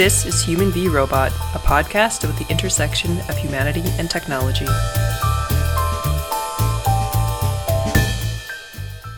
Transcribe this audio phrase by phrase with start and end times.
[0.00, 4.64] This is Human v Robot, a podcast about the intersection of humanity and technology.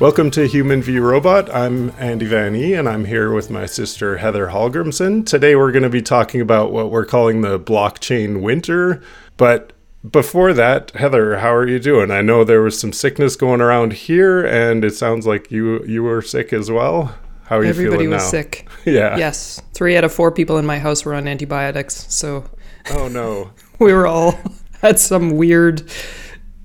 [0.00, 1.55] Welcome to Human v Robot.
[1.55, 5.25] I'm Andy Van E, and I'm here with my sister Heather Hallgrimson.
[5.25, 9.01] Today we're going to be talking about what we're calling the blockchain winter.
[9.37, 9.73] But
[10.11, 12.11] before that, Heather, how are you doing?
[12.11, 16.03] I know there was some sickness going around here, and it sounds like you you
[16.03, 17.14] were sick as well.
[17.53, 18.29] How are you Everybody was now?
[18.31, 18.67] sick.
[18.87, 19.19] Yeah.
[19.19, 22.45] Yes, three out of four people in my house were on antibiotics, so
[22.91, 23.51] Oh no.
[23.79, 24.41] we were all
[24.81, 25.83] had some weird.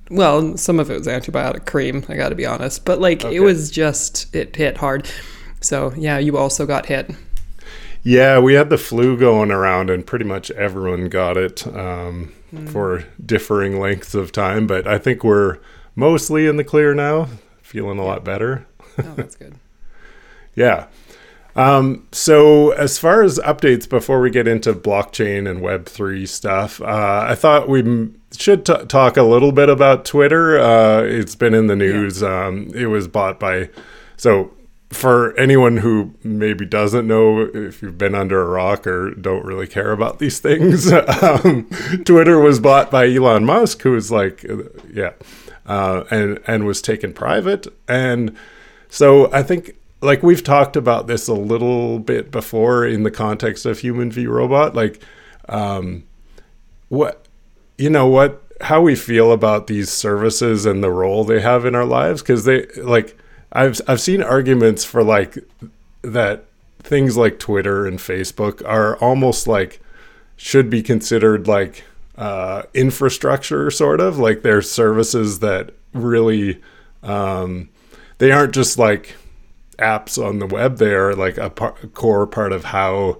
[0.09, 2.05] Well, some of it was antibiotic cream.
[2.07, 3.35] I got to be honest, but like Okay.
[3.35, 5.09] it was just it hit hard.
[5.59, 7.11] So yeah, you also got hit.
[8.01, 12.31] Yeah, we had the flu going around, and pretty much everyone got it um,
[12.67, 14.67] for differing lengths of time.
[14.67, 15.57] But I think we're
[15.95, 17.27] mostly in the clear now,
[17.61, 18.65] feeling a lot better.
[18.97, 19.55] Oh, that's good.
[20.57, 20.87] Yeah.
[21.55, 27.25] Um, so, as far as updates before we get into blockchain and Web3 stuff, uh,
[27.27, 30.59] I thought we m- should t- talk a little bit about Twitter.
[30.59, 32.21] Uh, it's been in the news.
[32.21, 33.69] Um, it was bought by,
[34.17, 34.51] so
[34.91, 39.67] for anyone who maybe doesn't know if you've been under a rock or don't really
[39.67, 40.91] care about these things,
[41.23, 41.67] um,
[42.05, 44.57] Twitter was bought by Elon Musk, who is like, uh,
[44.93, 45.13] yeah,
[45.65, 47.65] uh, and and was taken private.
[47.87, 48.35] And
[48.89, 53.65] so I think like we've talked about this a little bit before in the context
[53.65, 55.01] of human v robot, like
[55.49, 56.03] um,
[56.89, 57.25] what
[57.77, 61.75] you know what how we feel about these services and the role they have in
[61.75, 63.17] our lives because they like
[63.51, 65.37] I've I've seen arguments for like
[66.01, 66.45] that
[66.79, 69.81] things like Twitter and Facebook are almost like
[70.37, 71.83] should be considered like
[72.17, 76.61] uh, infrastructure, sort of like they're services that really
[77.03, 77.69] um,
[78.17, 79.15] they aren't just like
[79.77, 80.77] apps on the web.
[80.77, 83.19] They are like a, par- a core part of how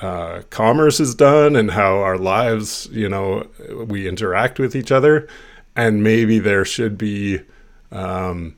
[0.00, 3.48] uh, commerce is done and how our lives, you know,
[3.86, 5.28] we interact with each other.
[5.74, 7.40] And maybe there should be
[7.90, 8.56] um,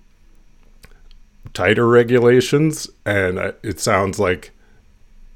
[1.55, 2.89] tighter regulations.
[3.05, 4.53] And it sounds like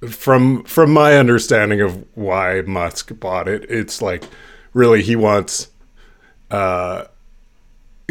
[0.09, 4.25] from from my understanding of why Musk bought it, it's like
[4.73, 5.69] really he wants
[6.51, 7.05] uh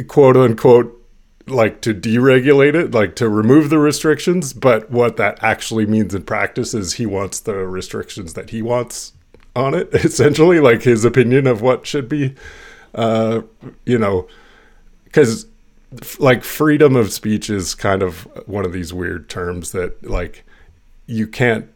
[0.07, 1.02] quote unquote
[1.47, 6.23] like to deregulate it, like to remove the restrictions, but what that actually means in
[6.23, 9.13] practice is he wants the restrictions that he wants
[9.55, 12.35] on it, essentially, like his opinion of what should be
[12.95, 13.41] uh
[13.85, 14.27] you know
[15.11, 15.47] cuz
[16.19, 20.43] like freedom of speech is kind of one of these weird terms that like
[21.07, 21.67] you can't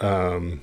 [0.00, 0.60] um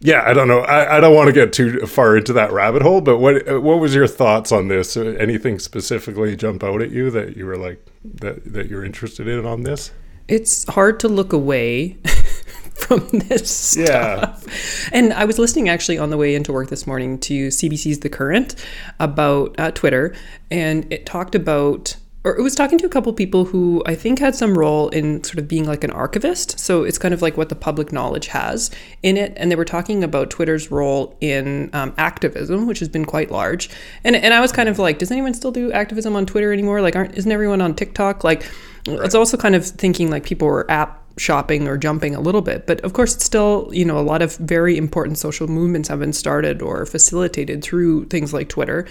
[0.00, 0.60] yeah i don't know.
[0.60, 3.78] I, I don't want to get too far into that rabbit hole but what what
[3.78, 4.96] was your thoughts on this?
[4.96, 9.44] Anything specifically jump out at you that you were like that that you're interested in
[9.46, 9.90] on this
[10.28, 11.96] It's hard to look away
[12.74, 14.36] from this Yeah.
[14.36, 14.90] stuff.
[14.92, 18.08] And I was listening actually on the way into work this morning to CBC's The
[18.08, 18.54] Current
[19.00, 20.14] about uh, Twitter,
[20.50, 21.96] and it talked about.
[22.24, 25.22] Or it was talking to a couple people who I think had some role in
[25.22, 26.58] sort of being like an archivist.
[26.58, 28.70] So it's kind of like what the public knowledge has
[29.02, 29.34] in it.
[29.36, 33.68] And they were talking about Twitter's role in um, activism, which has been quite large.
[34.04, 36.80] And and I was kind of like, does anyone still do activism on Twitter anymore?
[36.80, 38.24] Like, aren't isn't everyone on TikTok?
[38.24, 38.50] Like,
[38.86, 42.66] it's also kind of thinking like people were app shopping or jumping a little bit
[42.66, 46.00] but of course it's still you know a lot of very important social movements have
[46.00, 48.84] been started or facilitated through things like twitter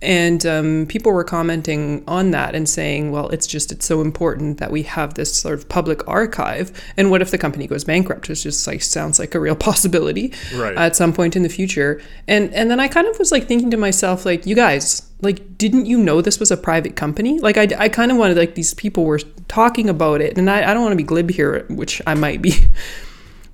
[0.00, 4.58] and um, people were commenting on that and saying well it's just it's so important
[4.58, 6.70] that we have this sort of public archive.
[6.96, 8.28] And what if the company goes bankrupt?
[8.28, 10.76] Which just like sounds like a real possibility Right.
[10.76, 12.00] at some point in the future.
[12.28, 15.58] And and then i kind of was like thinking to myself like you guys like
[15.58, 17.40] didn't you know this was a private company?
[17.40, 20.38] Like i, I kind of wanted like these people were talking about it.
[20.38, 22.52] And i, I don't want to be glib here which i might be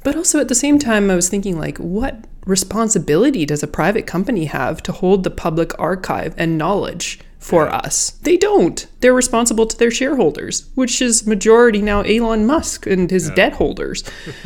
[0.05, 4.07] but also at the same time i was thinking like what responsibility does a private
[4.07, 8.13] company have to hold the public archive and knowledge for us?
[8.23, 8.87] They don't.
[9.01, 14.05] They're responsible to their shareholders which is majority now elon musk and his debt holders.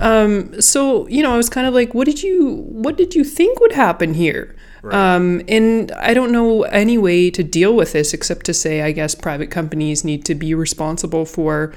[0.00, 3.24] Um, so you know, I was kind of like, what did you what did you
[3.24, 4.54] think would happen here?
[4.84, 8.92] Um, and I don't know any way to deal with this except to say, I
[8.92, 11.74] guess private companies need to be responsible for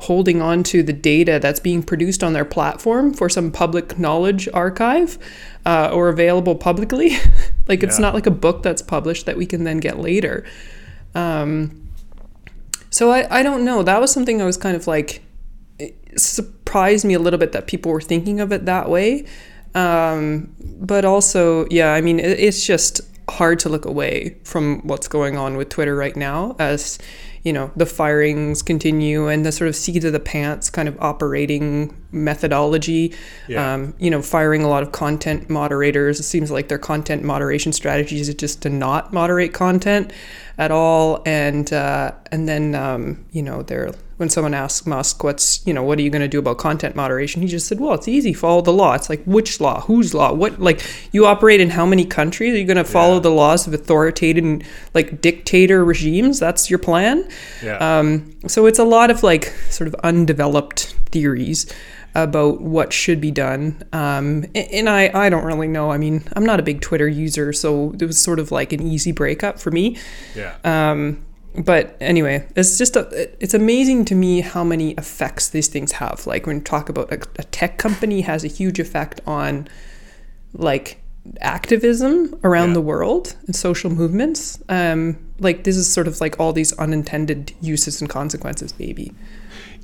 [0.00, 4.48] holding on to the data that's being produced on their platform for some public knowledge
[4.54, 5.18] archive
[5.66, 7.16] uh, or available publicly.
[7.68, 10.44] like it's not like a book that's published that we can then get later.
[11.14, 11.88] Um,
[12.90, 13.82] so I, I don't know.
[13.82, 15.22] That was something I was kind of like
[15.78, 19.26] it surprised me a little bit that people were thinking of it that way.
[19.74, 25.08] Um, but also, yeah, I mean, it, it's just hard to look away from what's
[25.08, 26.98] going on with Twitter right now, as
[27.42, 31.00] you know, the firings continue and the sort of seat of the pants kind of
[31.00, 33.14] operating methodology.
[33.46, 33.74] Yeah.
[33.74, 36.20] Um, you know, firing a lot of content moderators.
[36.20, 40.12] It seems like their content moderation strategy is just to not moderate content
[40.56, 41.22] at all.
[41.26, 45.82] And uh, and then um, you know, they're when someone asked Musk, "What's you know,
[45.82, 48.32] what are you going to do about content moderation?" He just said, "Well, it's easy.
[48.34, 49.80] Follow the law." It's like which law?
[49.82, 50.32] Whose law?
[50.32, 50.80] What like
[51.12, 52.54] you operate in how many countries?
[52.54, 53.20] Are you going to follow Yeah.
[53.20, 54.62] the laws of authoritative
[54.94, 56.38] like dictator regimes?
[56.38, 57.26] That's your plan.
[57.64, 57.78] Yeah.
[57.78, 61.66] Um, so it's a lot of like sort of undeveloped theories
[62.14, 63.80] about what should be done.
[63.92, 65.92] Um, and I, I don't really know.
[65.92, 68.82] I mean, I'm not a big Twitter user, so it was sort of like an
[68.84, 69.96] easy breakup for me.
[70.34, 70.56] yeah.
[70.64, 71.24] Um,
[71.56, 76.26] but anyway, it's just a, it's amazing to me how many effects these things have.
[76.26, 79.68] Like when you talk about a, a tech company has a huge effect on
[80.54, 81.00] like
[81.40, 82.74] activism around Yeah.
[82.74, 84.62] the world and social movements.
[84.68, 89.12] Um, like this is sort of like all these unintended uses and consequences, maybe.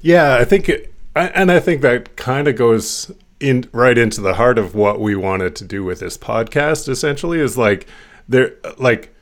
[0.01, 4.21] Yeah, I think, it, I- and I think that kind of goes in right into
[4.21, 6.89] the heart of what we wanted to do with this podcast.
[6.89, 7.87] Essentially, is like
[8.29, 9.14] there, like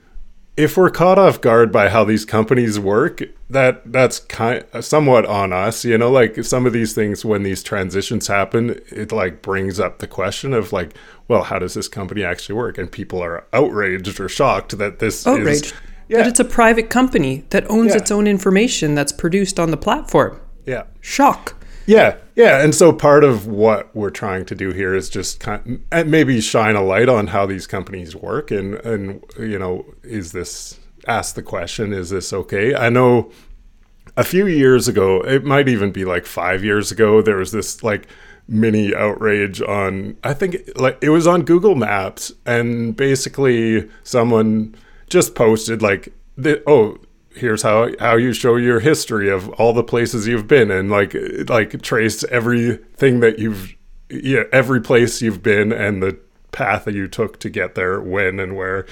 [0.56, 5.52] if we're caught off guard by how these companies work, that that's kind somewhat on
[5.52, 5.84] us.
[5.84, 9.98] You know, like some of these things when these transitions happen, it like brings up
[9.98, 10.94] the question of like,
[11.28, 12.76] well, how does this company actually work?
[12.76, 15.64] And people are outraged or shocked that this Outraged.
[15.66, 15.70] is.
[15.72, 15.78] That
[16.08, 17.98] Yeah, it's a private company that owns Yeah.
[18.02, 20.38] its own information that's produced on the platform.
[20.66, 20.82] yeah.
[21.00, 21.54] Shock.
[21.86, 25.84] Yeah, yeah, and so part of what we're trying to do here is just kind
[25.90, 30.32] and maybe shine a light on how these companies work, and and you know, is
[30.32, 32.74] this ask the question, is this okay?
[32.74, 33.30] I know
[34.16, 37.82] a few years ago, it might even be like five years ago, there was this
[37.82, 38.06] like
[38.48, 44.74] mini outrage on I think like it was on Google Maps, and basically someone
[45.08, 46.98] just posted like the oh
[47.34, 51.14] here's how how you show your history of all the places you've been and like
[51.48, 53.74] like trace everything that you've
[54.10, 56.18] yeah every place you've been and the
[56.52, 58.86] path that you took to get there when and where.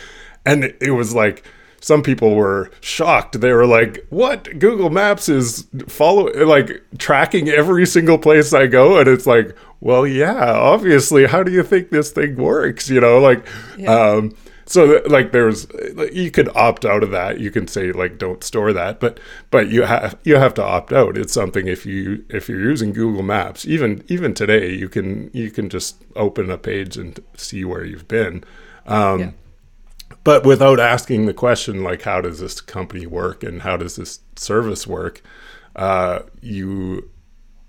[0.45, 1.45] And it, it was like
[1.81, 3.41] some people were shocked.
[3.41, 4.59] They were like what?
[4.59, 8.99] Google maps is follow like tracking every single place i go.
[8.99, 12.91] And it's like well yeah obviously how do you think this thing works?
[12.91, 13.47] You know like
[13.87, 14.35] um
[14.71, 18.45] so like there's like, you could opt out of that you can say like don't
[18.45, 19.19] store that but
[19.51, 22.93] but you have you have to opt out it's something if you if you're using
[22.93, 27.65] google maps even even today you can you can just open a page and see
[27.65, 28.45] where you've been
[28.87, 29.31] um Yeah.
[30.23, 34.21] but without asking the question like how does this company work and how does this
[34.37, 35.21] service work
[35.75, 37.11] uh you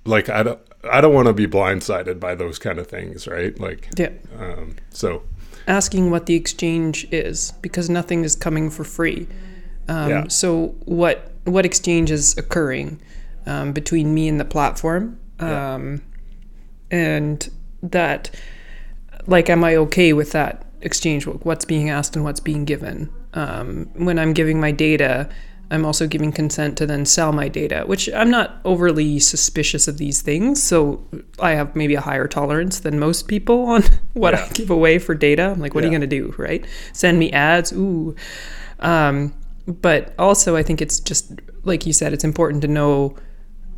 [0.06, 0.60] like i don't
[0.92, 4.10] i don't want to be blindsided by those kind of things right like Yeah.
[4.40, 5.24] um so
[5.72, 9.26] asking what the exchange is because nothing is coming for free.
[9.88, 10.28] Um, Yeah.
[10.28, 13.00] So what what exchange is occurring
[13.48, 15.74] um, between me and the platform, Yeah.
[15.76, 16.02] um,
[16.92, 17.50] and
[17.82, 18.30] that
[19.28, 21.26] like am I okay with that exchange?
[21.26, 23.10] What's being asked and what's being given?
[23.34, 25.30] Um, when I'm giving my data.
[25.72, 29.98] I'm also giving consent to then sell my data, which I'm not overly suspicious of
[29.98, 30.62] these things.
[30.62, 31.04] So
[31.40, 33.84] I have maybe a higher tolerance than most people on
[34.14, 35.44] what I give away for data.
[35.44, 36.66] I'm like, what are you going to do, right?
[36.94, 37.72] Send me ads?
[37.72, 38.16] Ooh.
[38.80, 39.34] Um,
[39.66, 41.32] but also, I think it's just,
[41.64, 43.16] like you said, it's important to know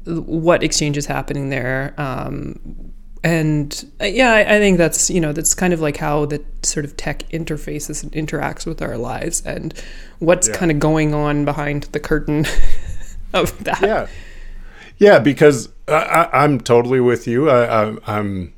[0.05, 1.93] what exchange is happening there.
[1.97, 2.92] Um,
[3.23, 6.43] and uh, yeah, I, I think that's, you know, that's kind of like how the
[6.63, 9.73] sort of tech interfaces and interacts with our lives and
[10.19, 10.55] what's Yeah.
[10.57, 12.45] kind of going on behind the curtain
[13.33, 13.81] of that.
[13.81, 14.07] yeah
[14.99, 18.53] yeah because I, i'm totally with you I, I, i'm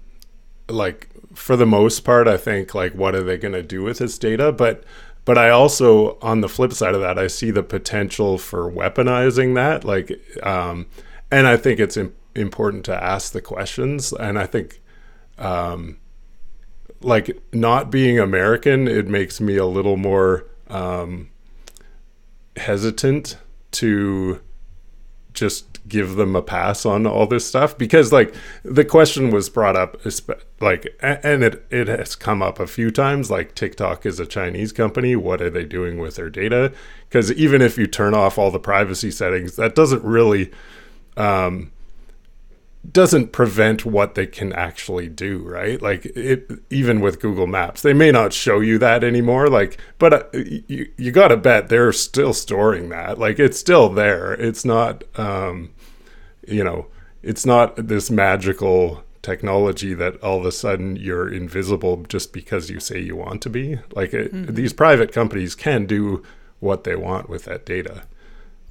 [0.68, 4.00] like for the most part i think like what are they going to do with
[4.00, 4.84] this data but
[5.24, 9.56] but i also on the flip side of that i see the potential for weaponizing
[9.56, 10.12] that like
[10.44, 10.86] um
[11.32, 14.14] and i think it's im- important to ask the questions.
[14.14, 14.82] And i think
[15.38, 15.98] um
[17.02, 21.30] like not being american it makes me a little more um
[22.56, 23.38] hesitant
[23.72, 24.40] to
[25.34, 27.78] just give them a pass on all this stuff.
[27.78, 29.98] Because like the question was brought up
[30.60, 34.72] like and it it has come up a few times like TikTok is a Chinese
[34.72, 35.16] company.
[35.16, 36.74] What are they doing with their data?
[37.08, 40.52] Because even if you turn off all the privacy settings that doesn't really
[41.18, 41.72] um
[42.92, 45.82] doesn't prevent what they can actually do right?
[45.82, 50.14] Like it even with google maps they may not show you that anymore like but
[50.14, 53.18] uh, you, you gotta bet they're still storing that.
[53.18, 54.34] Like it's still there.
[54.34, 55.72] It's not um
[56.48, 56.88] you know
[57.24, 62.80] it's not this magical technology that all of a sudden you're invisible just because you
[62.80, 63.80] say you want to be.
[63.96, 66.24] Like it, these private companies can do
[66.60, 68.04] what they want with that data.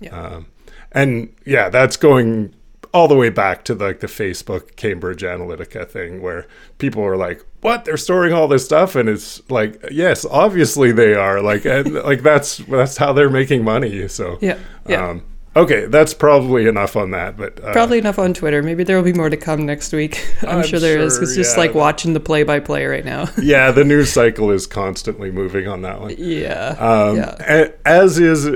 [0.00, 0.16] Yeah.
[0.16, 0.46] Um,
[0.92, 2.54] and yeah, that's going
[2.94, 6.46] all the way back to like the Facebook Cambridge Analytica thing where
[6.78, 7.84] people are like, "What?
[7.84, 12.22] They're storing all this stuff?" And it's like, "Yes, obviously they are." Like and like
[12.22, 14.06] that's that's how they're making money.
[14.06, 15.08] So Yeah, yeah.
[15.08, 15.24] Um,
[15.56, 17.36] okay, that's probably enough on that.
[17.36, 18.62] But uh, Probably enough on Twitter.
[18.62, 20.24] Maybe there will be more to come next week.
[20.42, 21.14] I'm, I'm sure there is.
[21.14, 21.64] sure, It's just yeah.
[21.64, 23.28] like watching the play by play right now.
[23.42, 26.14] yeah, the news cycle is constantly moving on that one.
[26.16, 26.76] yeah.
[26.78, 27.70] Um, yeah.
[27.84, 28.48] as is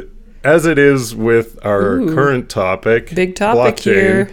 [0.49, 2.15] as it is with our Ooh.
[2.15, 4.31] current topic, Big topic blockchain.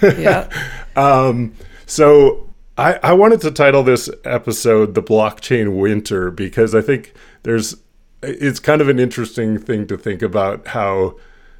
[0.00, 0.16] here.
[0.20, 0.48] yeah.
[0.94, 1.54] Um,
[1.86, 7.76] so I, I wanted to title this episode "The Blockchain Winter" because I think there's
[8.22, 11.16] it's kind of an interesting thing to think about how.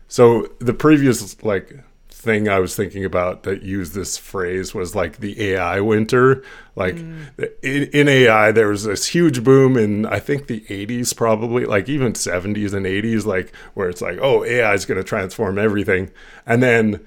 [0.08, 1.80] So the previous like
[2.26, 6.42] thing I was thinking about that used this phrase was like the AI winter.
[6.74, 7.26] Like mm.
[7.62, 11.88] in, in AI, there was this huge boom in I think the 80s, probably like
[11.88, 16.10] even 70s and 80s, like where it's like, oh, AI is going to transform everything,
[16.44, 17.06] and then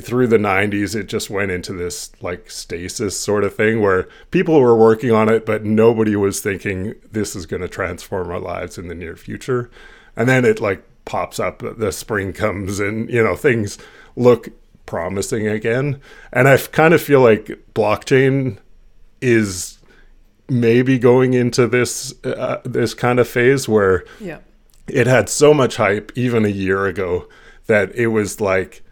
[0.00, 4.60] through the 90s it just went into this like stasis sort of thing where people
[4.60, 8.78] were working on it but nobody was thinking this is going to transform our lives
[8.78, 9.68] in the near future.
[10.16, 13.78] And then it like pops up the spring comes and you know things
[14.14, 14.48] look
[14.90, 16.00] promising again
[16.32, 18.58] and i kind of feel like blockchain
[19.22, 19.78] is
[20.48, 24.38] maybe going into this uh, this kind of phase where Yeah.
[24.88, 27.28] it had so much hype even a year ago
[27.66, 28.82] that it was like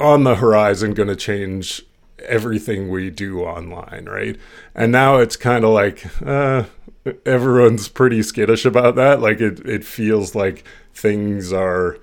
[0.00, 1.82] on the horizon going to change
[2.24, 4.36] everything we do online, right?
[4.74, 6.64] And now it's kind of like uh,
[7.26, 9.20] everyone's pretty skittish about that.
[9.20, 10.64] Like it, it feels like
[10.94, 11.98] things are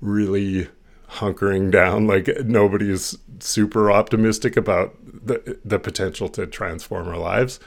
[0.00, 0.68] really
[1.10, 2.06] hunkering down.
[2.06, 7.60] Like nobody's super optimistic about the the potential to transform our lives,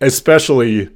[0.00, 0.90] especially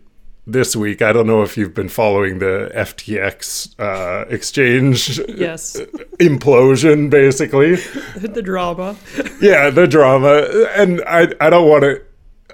[0.47, 1.03] this week.
[1.03, 5.76] I don't know if you've been following the FTX uh, exchange Yes.
[6.21, 7.75] implosion, basically.
[8.17, 8.97] the drama.
[9.41, 12.03] Yeah, the drama, and I I don't want to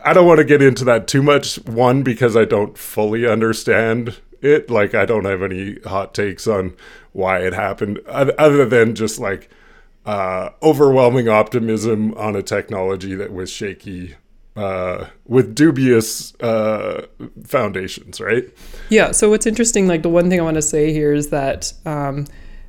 [0.05, 1.57] I don't want to get into that too much.
[1.67, 4.71] One because I don't fully understand it.
[4.71, 6.75] Like I don't have any hot takes on
[7.13, 9.51] why it happened, other than just like
[10.07, 14.17] uh, overwhelming optimism on a technology that was shaky.
[14.55, 17.07] Uh, with dubious uh,
[17.43, 18.45] foundations, right?
[18.91, 19.13] Yeah.
[19.13, 22.27] So what's interesting, like the one thing I want to say here is that um,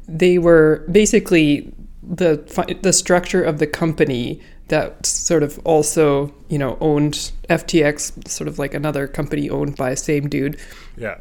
[0.08, 6.78] they were basically the the structure of the company that sort of also you know
[6.82, 10.60] owned FTX, sort of like another company owned by the same dude.
[10.98, 11.18] Yeah,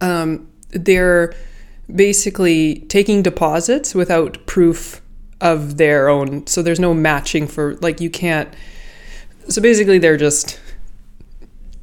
[0.00, 1.34] Um, they're
[1.94, 5.00] basically taking deposits without proof
[5.40, 6.46] of their own.
[6.46, 8.48] So there's no matching for like you can't.
[9.48, 10.60] So basically, they're just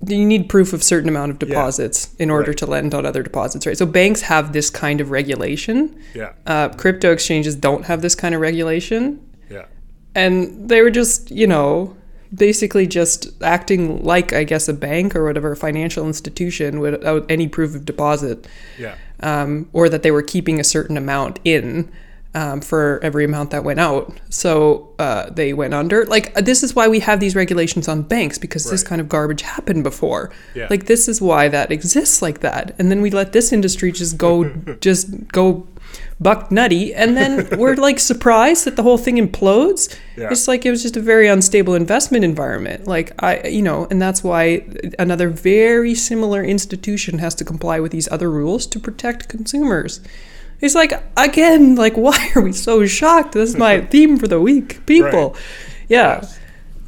[0.05, 2.57] you need proof of certain amount of deposits in order Right.
[2.59, 3.75] to lend on other deposits, right?
[3.77, 5.93] So banks have this kind of regulation.
[6.13, 9.19] yeah, Uh, crypto exchanges don't have this kind of regulation,
[9.49, 9.65] yeah,
[10.13, 11.96] and they were just you know
[12.33, 17.75] basically just acting like I guess a bank or whatever financial institution without any proof
[17.75, 21.91] of deposit yeah, um, or that they were keeping a certain amount in
[22.37, 24.13] um, for every amount that went out.
[24.29, 26.05] So uh, they went under.
[26.05, 29.41] Like, this is why we have these regulations on banks because this kind of garbage
[29.41, 30.31] happened before.
[30.53, 30.67] Yeah.
[30.69, 32.75] Like, this is why that exists like that.
[32.77, 34.49] And then we let this industry just go,
[34.81, 35.67] just go
[36.19, 36.93] buck nutty.
[36.93, 39.95] And then we're like surprised that the whole thing implodes.
[40.15, 40.29] Yeah.
[40.31, 42.87] It's like it was just a very unstable investment environment.
[42.87, 44.65] Like, I, you know, and that's why
[44.99, 50.01] another very similar institution has to comply with these other rules to protect consumers.
[50.59, 53.33] It's like, again, like, why are we so shocked?
[53.33, 54.85] This is my theme for the week.
[54.85, 55.31] People.
[55.31, 55.41] Right.
[55.89, 56.27] Yeah.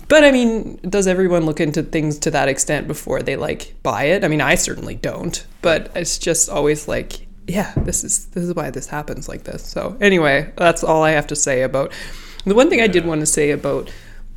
[0.09, 4.05] But I mean, does everyone look into things to that extent before they like buy
[4.05, 4.23] it?
[4.23, 5.45] I mean, I certainly don't.
[5.61, 9.65] But it's just always like, yeah, this is this is why this happens like this.
[9.65, 11.91] So anyway, that's all I have to say about
[12.45, 13.91] the one thing I did want to say about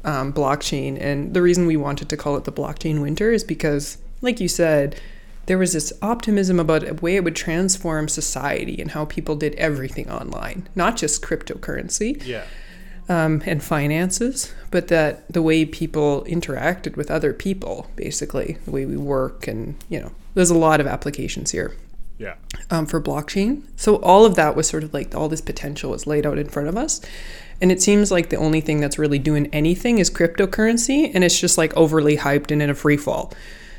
[0.04, 3.98] um, blockchain, and the reason we wanted to call it the blockchain winter is because,
[4.20, 5.00] like you said,
[5.46, 9.54] there was this optimism about a way it would transform society and how people did
[9.56, 12.44] everything online, not just cryptocurrency yeah,
[13.08, 18.86] um, and finances, but that the way people interacted with other people, basically, the way
[18.86, 21.74] we work, and you know, there's a lot of applications here
[22.18, 22.34] yeah,
[22.70, 23.62] um, for blockchain.
[23.76, 26.48] So all of that was sort of like all this potential was laid out in
[26.48, 27.00] front of us.
[27.60, 31.38] And it seems like the only thing that's really doing anything is cryptocurrency, and it's
[31.38, 33.32] just like overly hyped and in a free fall.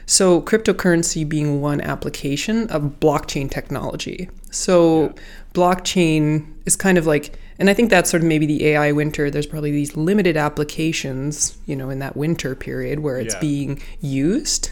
[0.06, 4.30] So, cryptocurrency being one application of blockchain technology.
[4.52, 5.14] So,
[5.54, 9.30] blockchain is kind of like, and I think that's sort of maybe the AI winter.
[9.30, 13.40] There's probably these limited applications, you know, in that winter period where it's Yeah.
[13.40, 14.72] being used.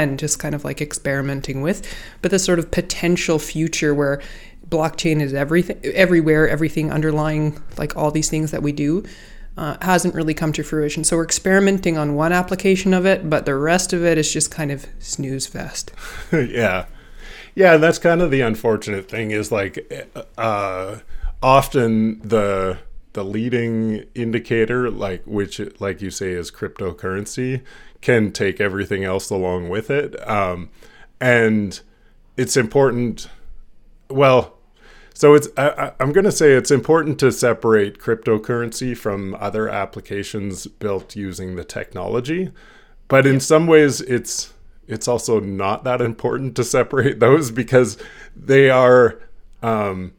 [0.00, 1.86] And just kind of like experimenting with.
[2.20, 4.20] But this sort of potential future where
[4.68, 9.04] blockchain is everything, everywhere, everything underlying like all these things that we do.
[9.54, 11.04] Uh, hasn't really come to fruition.
[11.04, 14.50] So we're experimenting on one application of it, but the rest of it is just
[14.50, 15.92] kind of snooze fest.
[16.32, 16.86] yeah.
[17.54, 20.08] Yeah, and that's kind of the unfortunate thing is like
[20.38, 21.00] uh,
[21.42, 22.78] often the
[23.12, 27.60] the leading indicator like which like you say is cryptocurrency
[28.02, 30.16] can take everything else along with it.
[30.28, 30.68] Um,
[31.20, 31.80] and
[32.36, 33.28] it's important
[34.08, 34.58] well
[35.14, 40.66] so it's I, i'm going to say it's important to separate cryptocurrency from other applications
[40.66, 42.50] built using the technology.
[43.08, 44.52] But in some ways it's
[44.88, 47.98] it's also not that important to separate those because
[48.34, 49.20] they are
[49.62, 50.14] um,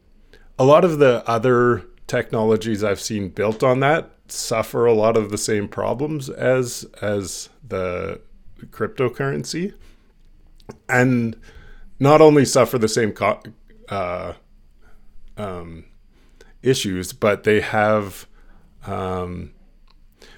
[0.58, 5.30] a lot of the other technologies I've seen built on that suffer a lot of
[5.30, 8.20] the same problems as as the
[8.66, 9.74] cryptocurrency,
[10.88, 11.36] and
[11.98, 13.42] not only suffer the same co-
[13.88, 14.34] uh,
[15.36, 15.84] um,
[16.62, 18.26] issues, but they have
[18.86, 19.52] um,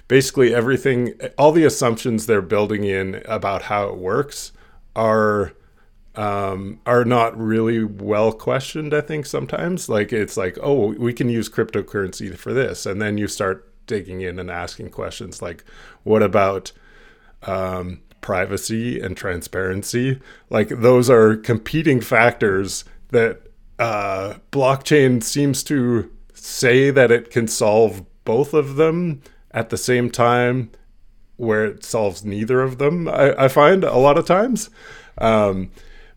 [0.07, 4.51] basically everything, all the assumptions they're building in about how it works
[4.95, 5.53] are
[6.15, 8.93] um, are not really well questioned.
[8.93, 13.17] I think sometimes, like it's like, oh, we can use cryptocurrency for this, and then
[13.19, 15.63] you start digging in and asking questions like,
[16.03, 16.71] what about
[17.43, 20.19] um, privacy and transparency?
[20.49, 23.41] Like those are competing factors that
[23.79, 30.09] uh, blockchain seems to say that it can solve both of them at the same
[30.09, 30.71] time
[31.37, 34.69] where it solves neither of them i, I find a lot of times
[35.19, 35.71] um,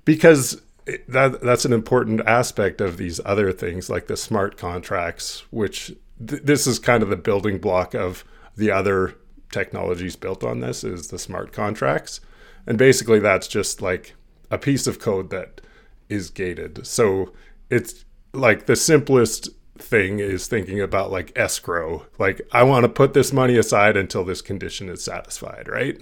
[0.04, 0.60] because
[1.08, 5.94] that that's an important aspect of these other things like the smart contracts which
[6.26, 8.24] th- this is kind of the building block of
[8.56, 9.16] the other
[9.52, 12.20] technologies built on this is the smart contracts
[12.66, 14.14] and basically that's just like
[14.50, 15.60] a piece of code that
[16.08, 17.32] is gated so
[17.68, 19.48] it's like the simplest
[19.80, 22.06] thing is thinking about like escrow.
[22.18, 25.98] Like, I want to put this money aside until this condition is satisfied, right?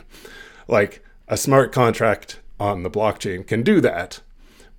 [0.66, 4.20] Like, a smart contract on the blockchain can do that,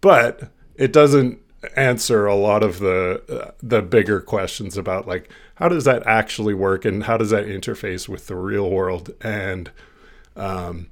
[0.01, 1.39] but it doesn't
[1.75, 6.85] answer a lot of the the bigger questions about like how does that actually work
[6.85, 9.13] and how does that interface with the real world?
[9.21, 9.71] And
[10.35, 10.87] um,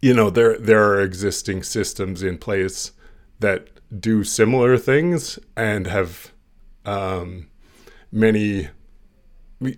[0.00, 2.92] you know there there are existing systems in place
[3.40, 3.68] that
[4.00, 6.32] do similar things and have
[6.84, 7.48] um,
[8.12, 8.68] many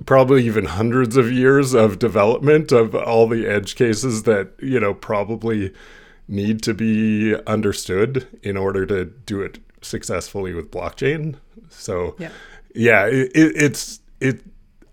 [0.04, 4.94] probably even hundreds of years of development of all the edge cases that you know
[4.94, 5.72] probably
[6.28, 11.36] need to be understood in order to do it successfully with blockchain.
[11.68, 12.30] So yeah,
[12.74, 14.42] yeah it, it, it's it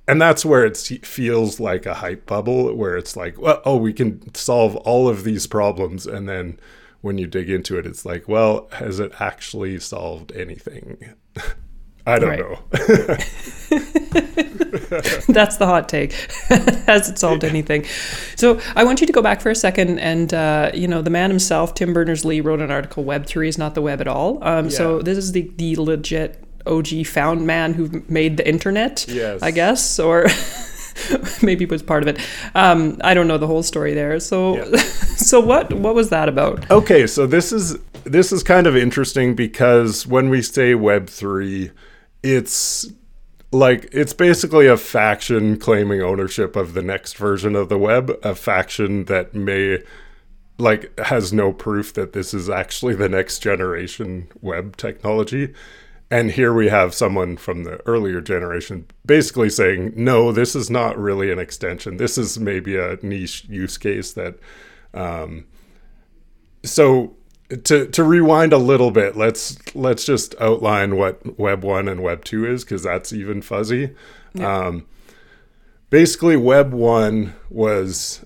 [0.08, 3.94] and that's where it feels like a hype bubble where it's like well oh we
[3.94, 6.06] can solve all of these problems.
[6.06, 6.60] And then
[7.02, 11.16] when you dig into it it's like well has it actually solved anything
[12.10, 12.40] I don't right.
[12.40, 13.18] know.
[15.28, 16.14] That's the hot take.
[16.88, 17.86] Has it solved anything?
[18.36, 21.10] So I want you to go back for a second, and uh, you know the
[21.10, 23.04] man himself, Tim Berners Lee, wrote an article.
[23.04, 24.44] Web three is not the web at all.
[24.44, 24.72] Um, yeah.
[24.72, 29.06] So this is the the legit OG found man who made the internet.
[29.08, 29.42] Yes.
[29.42, 30.28] I guess or.
[31.42, 32.20] maybe was part of it.
[32.56, 34.20] Um, I don't know the whole story there.
[34.20, 34.78] So, yeah.
[35.16, 36.70] so what what was that about?
[36.70, 41.72] Okay, so this is this is kind of interesting because when we say Web three,
[42.24, 42.88] it's
[43.52, 48.36] like it's basically a faction claiming ownership of the next version of the web, a
[48.36, 49.80] faction that may
[50.58, 55.54] like has no proof that this is actually the next generation web technology.
[56.12, 60.98] And here we have someone from the earlier generation basically saying, no, this is not
[60.98, 61.98] really an extension.
[61.98, 64.36] This is maybe a niche use case that.
[64.94, 65.46] Um,
[66.64, 67.16] so
[67.50, 72.24] to to rewind a little bit, let's let's just outline what Web one and Web
[72.24, 73.96] two is because that's even fuzzy.
[74.34, 74.68] Yeah.
[74.68, 74.86] Um,
[75.90, 78.24] basically, Web one was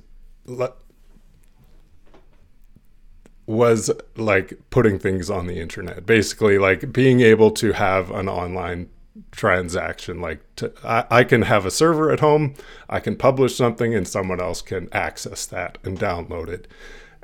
[3.46, 6.06] was like putting things on the internet.
[6.06, 8.90] Basically, like being able to have an online
[9.32, 10.20] transaction.
[10.20, 12.56] Like to, I, I can have a server at home,
[12.90, 16.68] I can publish something, and someone else can access that and download it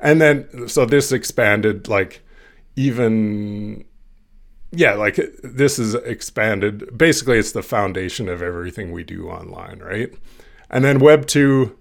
[0.00, 2.22] and then so this expanded like
[2.76, 3.84] even
[4.72, 6.96] yeah like this is expanded.
[6.96, 10.12] Basically it's the foundation of everything we do online right?
[10.70, 11.76] And then web 2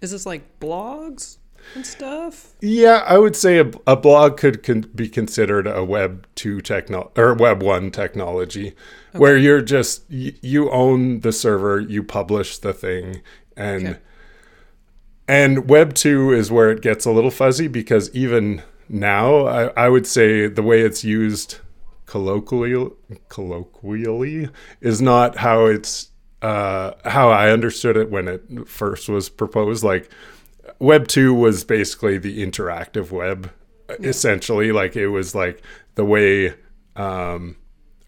[0.00, 1.36] is this like blogs
[1.74, 2.54] and stuff?
[2.60, 7.10] Yeah i would say a, a blog could con- be considered a web 2 techno
[7.16, 8.68] or web 1 technology
[9.10, 9.18] okay.
[9.18, 13.20] where you're just y- you own the server you publish the thing
[13.56, 13.98] and okay
[15.30, 19.88] and Web 2 is where it gets a little fuzzy because even now, I, I
[19.88, 21.58] would say the way it's used
[22.06, 22.90] colloquially,
[23.28, 24.48] colloquially
[24.80, 26.10] is not how it's
[26.42, 29.84] uh, how I understood it when it first was proposed.
[29.84, 30.10] Like
[30.80, 33.52] Web 2 was basically the interactive web,
[34.00, 34.72] essentially.
[34.72, 35.62] Like it was like
[35.94, 36.54] the way,
[36.96, 37.54] um,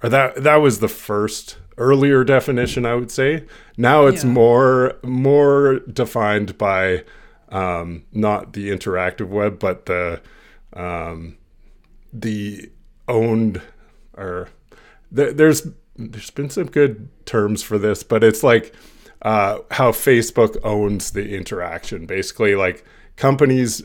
[0.02, 3.44] or that that was the first earlier definition, I would say.
[3.76, 4.30] Now it's Yeah.
[4.30, 7.04] more more defined by
[7.50, 10.20] um, not the interactive web, but the
[10.74, 11.36] um,
[12.12, 12.70] the
[13.08, 13.60] owned
[14.16, 14.48] or
[15.14, 18.74] th- there's there's been some good terms for this, but it's like
[19.22, 22.06] uh, how Facebook owns the interaction.
[22.06, 22.84] Basically, like
[23.16, 23.82] companies,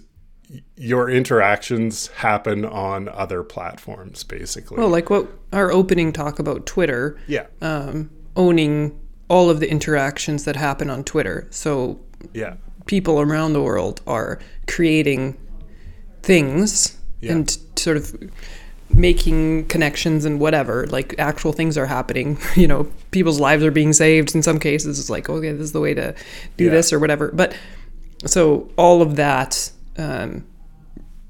[0.76, 4.24] your interactions happen on other platforms.
[4.24, 9.70] Basically, Well, like what our opening talk about Twitter yeah, um, owning all of the
[9.70, 11.48] interactions that happen on Twitter.
[11.50, 12.00] So
[12.34, 12.56] yeah,
[12.86, 15.38] people around the world are creating
[16.24, 17.34] things Yeah.
[17.34, 18.16] and sort of
[18.90, 23.92] making connections and whatever like actual things are happening you know people's lives are being
[23.92, 26.16] saved in some cases it's like okay this is the way to
[26.56, 26.72] do Yeah.
[26.72, 27.54] this or whatever but
[28.26, 30.46] so all of that um,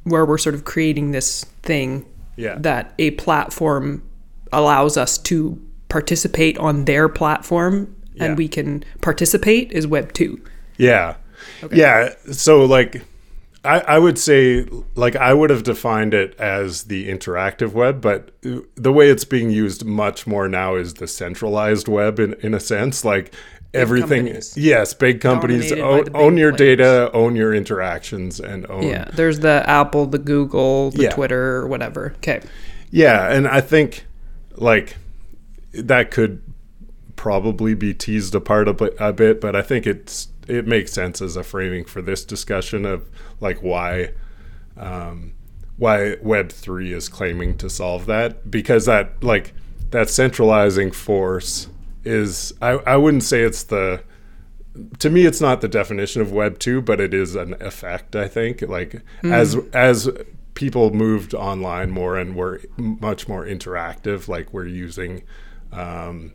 [0.03, 2.56] where we're sort of creating this thing Yeah.
[2.60, 4.03] that a platform
[4.51, 8.25] allows us to participate on their platform Yeah.
[8.25, 10.39] and we can participate is web 2
[10.77, 11.15] Yeah.
[11.71, 12.13] Yeah.
[12.32, 13.03] So like
[13.65, 18.32] I, I would say like I would have defined it as the interactive web, but
[18.75, 22.60] the way it's being used much more now is the centralized web in, in a
[22.60, 23.03] sense.
[23.03, 23.34] Like
[23.73, 24.56] everything companies.
[24.58, 26.77] yes, big companies own, big own your players.
[26.77, 31.10] data, own your interactions and own Yeah, there's the Apple, the Google, the Yeah.
[31.12, 32.13] Twitter, whatever.
[32.17, 32.41] Okay.
[32.91, 34.06] Yeah, and I think
[34.56, 34.97] like
[35.73, 36.41] that could
[37.15, 41.21] probably be teased apart a bit, a bit, but I think it's it makes sense
[41.21, 43.10] as a framing for this discussion of
[43.41, 44.12] like why
[44.77, 45.34] um,
[45.77, 49.53] why Web three is claiming to solve that because that like
[49.91, 51.67] that centralizing force
[52.08, 54.04] is I, I wouldn't say it's the
[55.00, 58.28] to me it's not the definition of web 2 but it is an effect i
[58.28, 58.62] think.
[58.62, 60.10] Like as as
[60.54, 65.24] people moved online more and were much more interactive like we're using
[65.72, 66.34] um,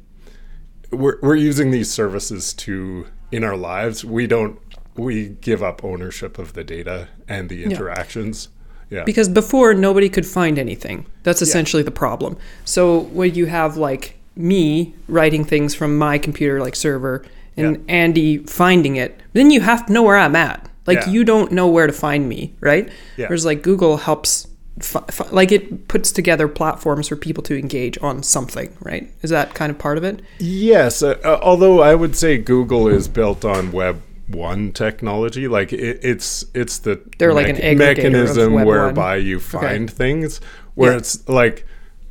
[0.91, 4.61] we're, we're using these services to in our lives we don't
[4.97, 8.49] we give up ownership of the data and the interactions.
[8.91, 9.05] Yeah.
[9.05, 11.07] Because before nobody could find anything.
[11.23, 12.37] That's essentially the problem.
[12.65, 17.25] So when you have like me writing things from my computer, like server,
[17.57, 17.83] and Yeah.
[17.89, 20.69] Andy finding it, then you have to know where I'm at.
[20.87, 21.11] Like Yeah.
[21.11, 22.89] you don't know where to find me, right?
[23.17, 23.27] Yeah.
[23.27, 24.49] Whereas like Google helps.
[24.81, 29.09] Fi- fi- like it puts together platforms for people to engage on something, right?
[29.21, 30.23] Is that kind of part of it?
[30.39, 35.47] Yes, uh, uh, although I would say Google is built on Web one technology.
[35.47, 40.41] Like it, it's it's the They're like an mechanism whereby you find things.
[40.75, 40.99] Where Yeah.
[40.99, 41.67] it's like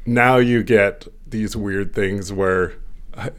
[0.05, 2.74] now you get these weird things where
[3.17, 3.32] I,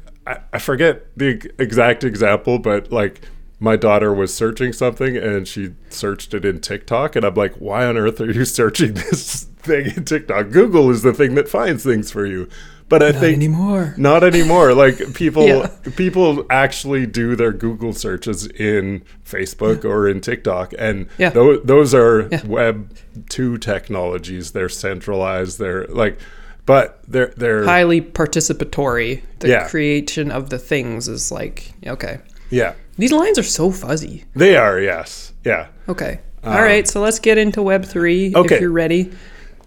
[0.53, 3.23] I, forget the exact example, but like
[3.61, 7.87] my daughter was searching something and she searched it in TikTok, and I'm like, why
[7.87, 10.51] on earth are you searching this thing in TikTok?
[10.51, 12.49] Google is the thing that finds things for you.
[12.89, 13.95] But I think anymore.
[13.97, 14.75] not anymore.
[14.75, 15.71] Like people, Yeah.
[15.97, 21.31] people actually do their Google searches in Facebook or in TikTok, and Yeah.
[21.31, 22.45] tho- those are Yeah.
[22.47, 22.95] Web
[23.31, 24.51] two technologies.
[24.53, 25.59] They're centralized.
[25.59, 26.19] They're like,
[26.67, 29.23] but they're they're highly participatory.
[29.41, 29.69] The Yeah.
[29.69, 32.19] creation of the things is like okay.
[32.51, 34.25] yeah, These lines are so fuzzy.
[34.35, 34.81] they are.
[34.81, 35.69] Yes, yeah.
[35.89, 36.21] Okay.
[36.45, 38.57] Um, All right, so let's get into Web three okay.
[38.57, 39.13] if you're ready.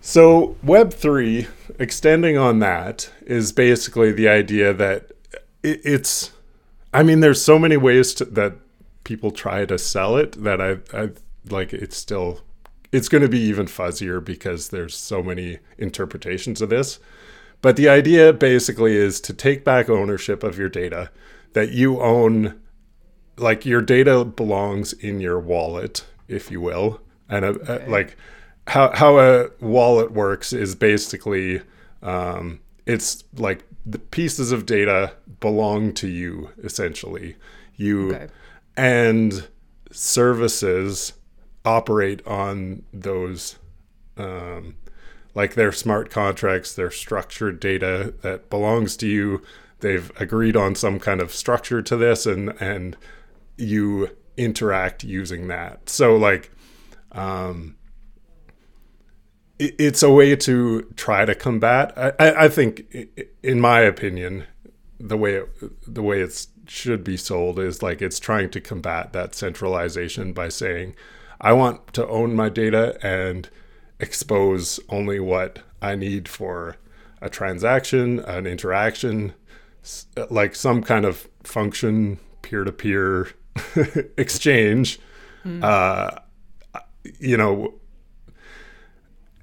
[0.02, 1.48] So Web three,
[1.80, 5.12] extending on that, is basically the idea that
[5.64, 6.32] it, it's.
[6.94, 8.54] I mean, there's so many ways to, that
[9.04, 11.10] people try to sell it that I, I
[11.50, 11.74] like.
[11.74, 12.42] It's still,
[12.92, 17.00] it's going to be even fuzzier because there's so many interpretations of this.
[17.62, 21.10] But the idea basically is to take back ownership of your data,
[21.54, 22.60] that you own,
[23.38, 28.18] like your data belongs in your wallet, if you will, and a, a- like
[28.68, 31.62] how how a wallet works is basically
[32.04, 37.36] um, it's like the pieces of data belong to you essentially.
[37.78, 38.28] You Okay.
[38.78, 39.48] and
[39.92, 41.14] services
[41.66, 43.58] operate on those
[44.18, 44.76] um,
[45.34, 49.42] like their smart contracts, their structured data that belongs to you.
[49.82, 52.96] They've agreed on some kind of structure to this, and and
[53.58, 55.90] you interact using that.
[55.90, 56.52] So like,
[57.12, 57.76] um,
[59.60, 61.94] it, it's a way to try to combat.
[61.98, 62.96] I, I, think,
[63.44, 64.46] in my opinion,
[65.00, 69.14] the way it, the way it should be sold is like it's trying to combat
[69.14, 70.96] that centralization by saying
[71.42, 73.50] I want to own my data and
[74.00, 76.78] expose only what I need for
[77.22, 79.34] a transaction, an interaction,
[80.30, 83.30] like some kind of function, peer to peer
[84.18, 85.00] exchange.
[85.46, 85.64] Mm.
[85.64, 86.20] Uh,
[87.20, 87.76] you know,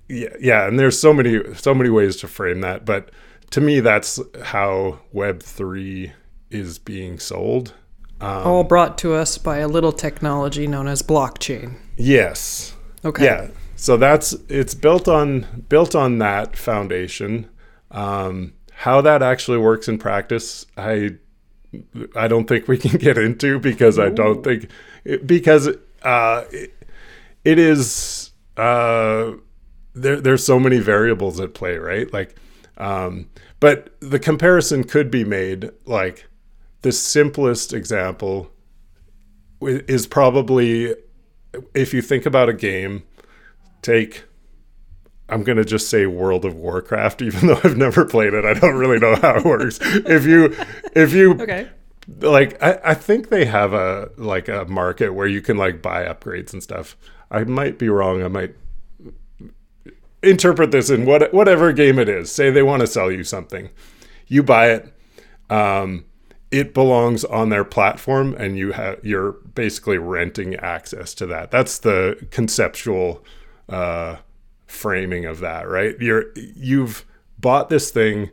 [0.09, 3.11] yeah, yeah, and there's so many so many ways to frame that, but
[3.51, 6.13] to me, that's how Web three
[6.51, 7.75] is being sold.
[8.23, 11.75] Um, All brought to us by a little technology known as blockchain.
[11.97, 12.73] Yes.
[13.05, 13.25] Okay.
[13.25, 13.49] Yeah.
[13.75, 17.51] So that's it's built on built on that foundation.
[17.91, 21.17] Um, how that actually works in practice, I
[22.15, 24.71] I don't think we can get into because I don't think
[25.27, 25.69] because
[26.03, 26.73] uh, it,
[27.45, 29.33] it is uh,
[29.95, 30.21] there.
[30.21, 32.13] There's so many variables at play, right?
[32.13, 32.37] Like,
[32.77, 36.29] um, but the comparison could be made like
[36.83, 38.51] the simplest example
[39.61, 40.95] is probably
[41.75, 43.05] if you think about a game,
[43.81, 44.25] take
[45.29, 48.45] I'm gonna just say World of Warcraft, even though I've never played it.
[48.45, 49.79] I don't really know how it works.
[49.83, 50.55] if you
[50.95, 51.69] if you okay.
[52.21, 56.05] like I, I think they have a like a market where you can like buy
[56.05, 56.97] upgrades and stuff.
[57.31, 58.23] I might be wrong.
[58.23, 58.55] I might
[60.23, 62.31] interpret this in what whatever game it is.
[62.31, 63.71] Say they want to sell you something.
[64.27, 64.93] You buy it.
[65.51, 66.05] Um,
[66.53, 71.51] it belongs on their platform and you have you're basically renting access to that.
[71.51, 73.25] That's the conceptual
[73.69, 74.17] uh,
[74.67, 75.97] framing of that right?
[75.99, 77.05] You're you've
[77.41, 78.31] bought this thing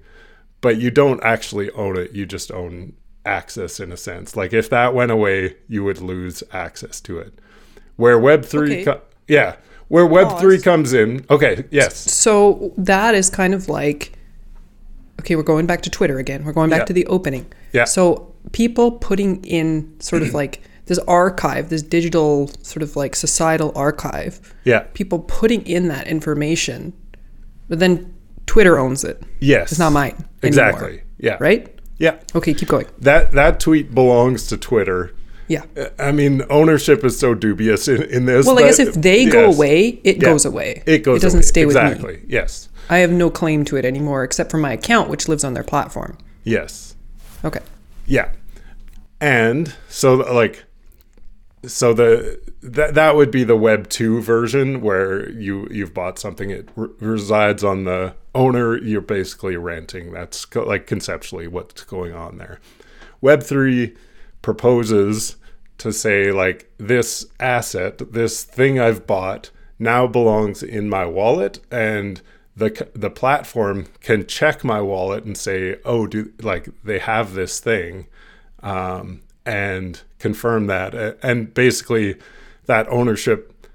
[0.61, 2.11] but you don't actually own it.
[2.11, 2.93] You just own
[3.25, 4.35] access in a sense.
[4.35, 7.33] Like if that went away you would lose access to it.
[7.95, 8.83] Where web3 okay.
[8.83, 9.55] co- yeah
[9.87, 11.95] where web3 comes in okay yes.
[11.95, 14.18] So that is kind of like
[15.19, 16.43] okay, we're going back to Twitter again.
[16.43, 16.85] We're going back yeah.
[16.85, 17.51] to the opening.
[17.73, 17.85] Yeah.
[17.85, 23.71] So people putting in sort of like this archive, this digital sort of like societal
[23.75, 24.53] archive.
[24.63, 24.79] Yeah.
[24.93, 26.93] People putting in that information,
[27.67, 28.13] but then
[28.47, 29.21] Twitter owns it.
[29.39, 29.71] Yes.
[29.71, 30.25] It's not mine.
[30.41, 30.87] Exactly.
[30.87, 31.37] Anymore, yeah.
[31.39, 31.79] Right?
[31.99, 32.19] Yeah.
[32.33, 32.87] Okay, keep going.
[32.97, 35.13] That that tweet belongs to Twitter.
[35.49, 35.65] Yeah.
[35.97, 38.45] I mean, ownership is so dubious in, in this.
[38.45, 39.33] Well, I guess if they yes.
[39.33, 40.21] go away, it yeah.
[40.21, 40.83] goes away.
[40.85, 41.17] It goes.
[41.17, 41.45] It doesn't away.
[41.47, 41.95] stay exactly.
[41.95, 42.09] with me.
[42.13, 42.33] Exactly.
[42.33, 42.69] Yes.
[42.89, 45.63] I have no claim to it anymore except for my account, which lives on their
[45.63, 46.17] platform.
[46.43, 46.95] Yes.
[47.43, 47.59] Okay.
[48.05, 48.31] Yeah.
[49.19, 50.65] And so, like,
[51.65, 56.51] so the that that would be the Web two version where you you've bought something,
[56.51, 58.77] it re- resides on the owner.
[58.77, 60.11] You're basically renting.
[60.11, 62.59] That's co- like conceptually what's going on there.
[63.19, 63.95] Web three
[64.41, 65.35] proposes
[65.79, 72.21] to say like this asset, this thing I've bought now belongs in my wallet and
[72.55, 77.59] the the platform can check my wallet and say oh do like they have this
[77.61, 78.07] thing
[78.61, 80.93] um, and confirm that.
[81.23, 82.17] And basically
[82.65, 83.67] that ownership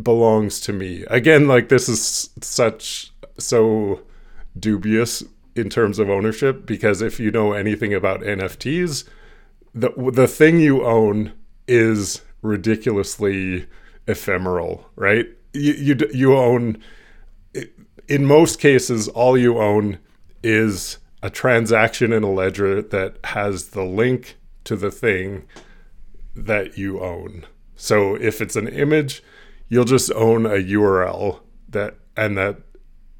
[0.00, 1.04] belongs to me.
[1.08, 4.02] Again like this is such so
[4.58, 5.24] dubious
[5.56, 9.04] in terms of ownership because if you know anything about NFTs
[9.74, 11.32] the the thing you own
[11.66, 13.66] is ridiculously
[14.06, 15.26] ephemeral, right?
[15.52, 16.82] You you, you own
[18.08, 19.98] in most cases all you own
[20.42, 25.44] is a transaction in a ledger that has the link to the thing
[26.34, 27.44] that you own.
[27.76, 29.22] So if it's an image,
[29.68, 32.56] you'll just own a URL that and that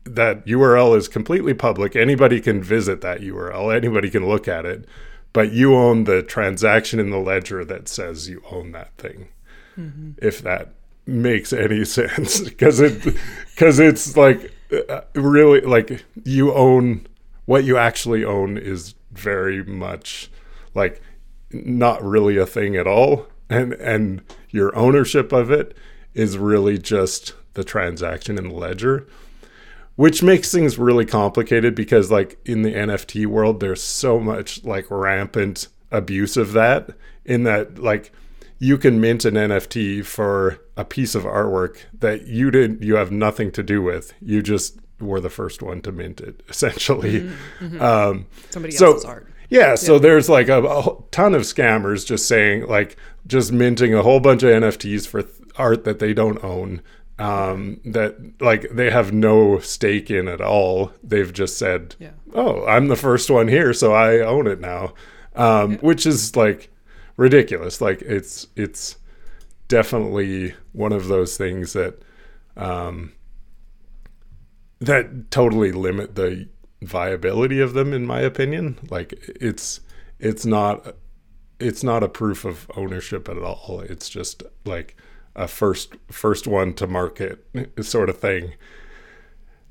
[0.05, 1.95] that URL is completely public.
[1.95, 3.75] Anybody can visit that URL.
[3.75, 4.87] Anybody can look at it,
[5.33, 9.29] but you own the transaction in the ledger that says you own that thing.
[9.79, 10.13] Mm-hmm.
[10.19, 10.75] If that
[11.07, 13.03] makes any sense because it
[13.51, 14.53] because it's like
[14.89, 17.07] uh, really like you own
[17.47, 20.31] what you actually own is very much
[20.75, 21.03] like
[21.51, 25.77] not really a thing at all and and your ownership of it
[26.15, 29.07] is really just the transaction in the ledger
[29.97, 34.87] which makes things really complicated because like in the NFT world there's so much like
[34.91, 36.91] rampant abuse of that
[37.25, 38.13] in that like
[38.59, 43.11] you can mint an NFT for a piece of artwork that you didn't you have
[43.11, 44.13] nothing to do with.
[44.21, 47.21] You just were the first one to mint it, essentially.
[47.21, 47.67] Mm-hmm.
[47.67, 47.83] mm-hmm.
[47.83, 49.27] Um, Somebody so, else's art.
[49.49, 53.95] Yeah, yeah, so there's like a, a, ton of scammers just saying like just minting
[53.95, 56.83] a whole bunch of NFTs for th- art that they don't own.
[57.21, 60.93] Um, that like they have no stake in at all.
[61.03, 62.13] They've just said, yeah.
[62.35, 64.95] "Oh, I'm the first one here, so I own it now,"
[65.35, 65.79] um, yeah.
[65.79, 66.71] which is like
[67.17, 67.81] ridiculous.
[67.81, 68.97] Like it's it's
[69.69, 72.03] definitely one of those things that
[72.57, 73.13] um,
[74.81, 76.49] that totally limit the
[76.83, 79.81] viability of them in my opinion like it's
[80.19, 80.97] it's not
[81.59, 84.97] it's not a proof of ownership at all it's just like
[85.37, 87.45] a first first one to market
[87.81, 88.55] sort of thing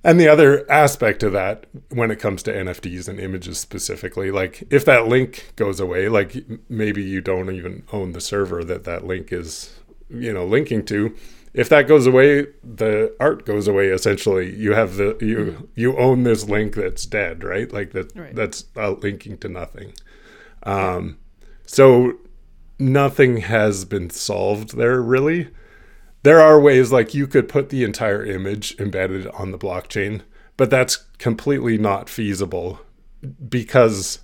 [0.03, 4.63] and the other aspect of that when it comes to NFTs and images specifically like
[4.69, 9.05] if that link goes away like maybe you don't even own the server that that
[9.05, 11.15] link is you know linking to
[11.53, 13.87] if that goes away, the art goes away.
[13.87, 17.71] Essentially, you have the you you own this link that's dead, right?
[17.71, 18.35] Like that right.
[18.35, 19.93] that's uh, linking to nothing.
[20.63, 21.17] Um,
[21.65, 22.13] so
[22.79, 25.49] nothing has been solved there really.
[26.23, 30.21] There are ways like you could put the entire image embedded on the blockchain,
[30.57, 32.81] but that's completely not feasible
[33.47, 34.19] because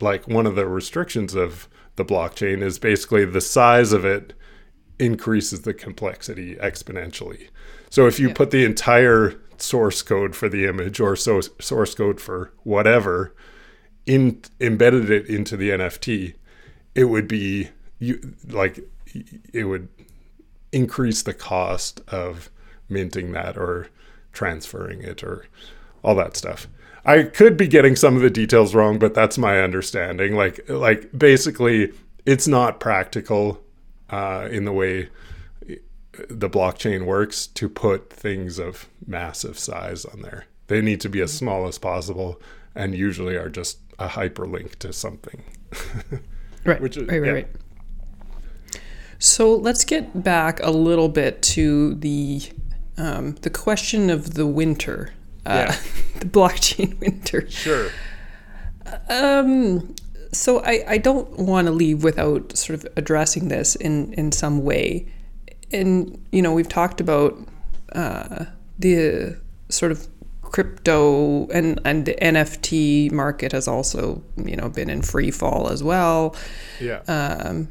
[0.00, 4.32] like one of the restrictions of the blockchain is basically the size of it
[4.98, 7.48] increases the complexity exponentially.
[7.90, 8.34] So if you yeah.
[8.34, 13.34] put the entire source code for the image or so source code for whatever
[14.06, 16.34] in embedded it into the NFT,
[16.94, 18.80] it would be you like
[19.52, 19.88] it would
[20.72, 22.50] increase the cost of
[22.88, 23.88] minting that or
[24.32, 25.46] transferring it or
[26.02, 26.66] all that stuff.
[27.04, 30.34] I could be getting some of the details wrong, but that's my understanding.
[30.34, 31.92] Like like basically
[32.26, 33.62] it's not practical
[34.10, 35.08] uh, in the way
[36.28, 40.46] the blockchain works to put things of massive size on there.
[40.66, 42.40] They need to be as small as possible
[42.74, 45.42] and usually are just a hyperlink to something.
[46.64, 46.80] right.
[46.80, 47.32] Which is, right, right, yeah.
[47.32, 47.48] right.
[49.20, 52.40] So let's get back a little bit to the
[52.96, 55.12] um, the question of the winter,
[55.44, 55.76] uh, yeah.
[56.20, 57.48] the blockchain winter.
[57.50, 57.90] Sure.
[59.08, 59.94] Um,
[60.32, 64.64] so I, I don't want to leave without sort of addressing this in, in some
[64.64, 65.06] way.
[65.72, 67.38] And, you know, we've talked about
[67.92, 68.46] uh,
[68.78, 70.08] the sort of
[70.42, 75.82] crypto and, and the NFT market has also, you know, been in free fall as
[75.82, 76.34] well.
[76.80, 77.00] Yeah.
[77.06, 77.68] Um,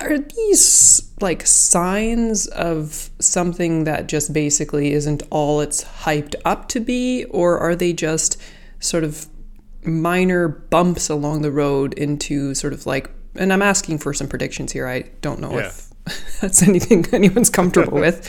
[0.00, 6.80] are these like signs of something that just basically isn't all it's hyped up to
[6.80, 8.40] be, or are they just
[8.78, 9.26] sort of
[9.82, 14.72] minor bumps along the road into sort of like and I'm asking for some predictions
[14.72, 14.86] here.
[14.86, 15.66] I don't know yeah.
[15.68, 18.28] if that's anything anyone's comfortable with.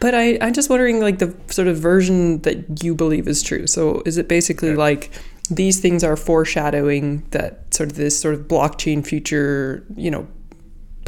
[0.00, 3.66] But I, I'm just wondering like the sort of version that you believe is true.
[3.66, 4.76] So is it basically yeah.
[4.76, 5.10] like
[5.50, 10.28] these things are foreshadowing that sort of this sort of blockchain future, you know,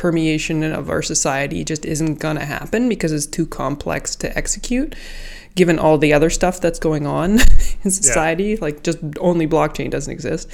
[0.01, 4.97] permeation of our society just isn't going to happen because it's too complex to execute?
[5.57, 7.33] given all the other stuff that's going on
[7.85, 8.57] in society, yeah.
[8.61, 10.49] like just only blockchain doesn't exist?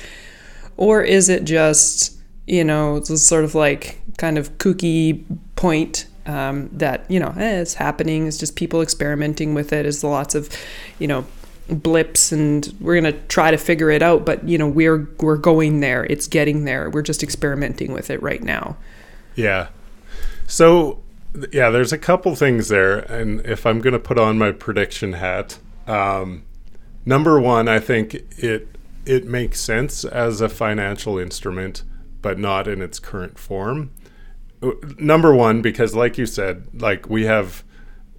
[0.76, 6.70] Or is it just, you know, this sort of like kind of kooky point um,
[6.72, 10.34] that, you know, eh, it's happening, it's just people experimenting with it it, is lots
[10.34, 10.48] of,
[10.98, 11.26] you know,
[11.68, 15.36] blips and we're going to try to figure it out but you know we're we're
[15.36, 18.76] going there it's getting there we're just experimenting with it right now
[19.36, 19.68] yeah
[20.46, 21.02] so
[21.52, 25.14] yeah, there's a couple things there, and if I'm going to put on my prediction
[25.14, 26.44] hat, um,
[27.04, 28.68] number one, I think it
[29.04, 31.82] it makes sense as a financial instrument,
[32.22, 33.90] but not in its current form.
[34.62, 37.62] Uh, number one, because like you said, like we have,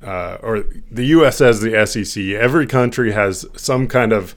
[0.01, 1.39] uh, or the U.S.
[1.39, 2.23] has the SEC.
[2.23, 4.36] Every country has some kind of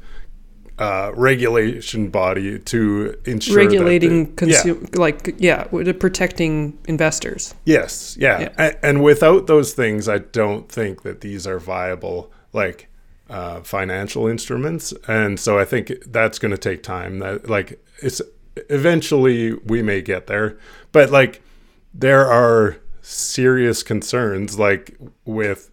[0.80, 4.98] uh, regulation body to ensure regulating consumer yeah.
[4.98, 7.54] like yeah protecting investors.
[7.64, 8.48] Yes yeah, yeah.
[8.58, 12.88] And, and, without those things i don't think that these are viable like
[13.28, 14.92] uh, financial instruments.
[15.06, 17.20] And so i think that's going to take time.
[17.20, 18.20] That like it's
[18.68, 20.58] eventually we may get there.
[20.92, 21.42] But like
[21.94, 25.70] there are serious concerns like with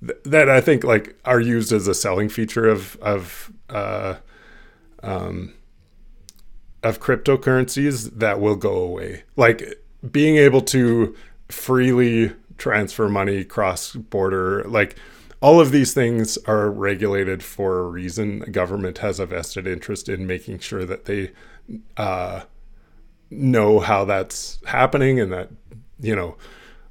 [0.00, 4.14] th- that i think like are used as a selling feature of of uh,
[5.02, 5.54] um,
[6.82, 9.24] of cryptocurrencies that will go away.
[9.36, 11.14] Like being able to
[11.48, 14.96] freely transfer money cross border, like
[15.40, 18.40] all of these things are regulated for a reason.
[18.40, 21.32] The government has a vested interest in making sure that they
[21.96, 22.42] uh,
[23.30, 25.50] know how that's happening and that,
[26.00, 26.36] you know,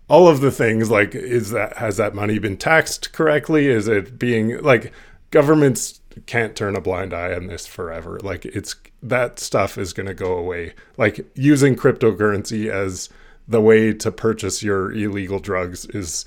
[0.07, 4.19] all of the things like is that has that money been taxed correctly is it
[4.19, 4.93] being like
[5.31, 8.19] governments can't turn a blind eye on this forever.
[8.21, 10.73] Like it's that stuff is going to go away.
[10.97, 13.09] Like using cryptocurrency as
[13.47, 16.25] the way to purchase your illegal drugs is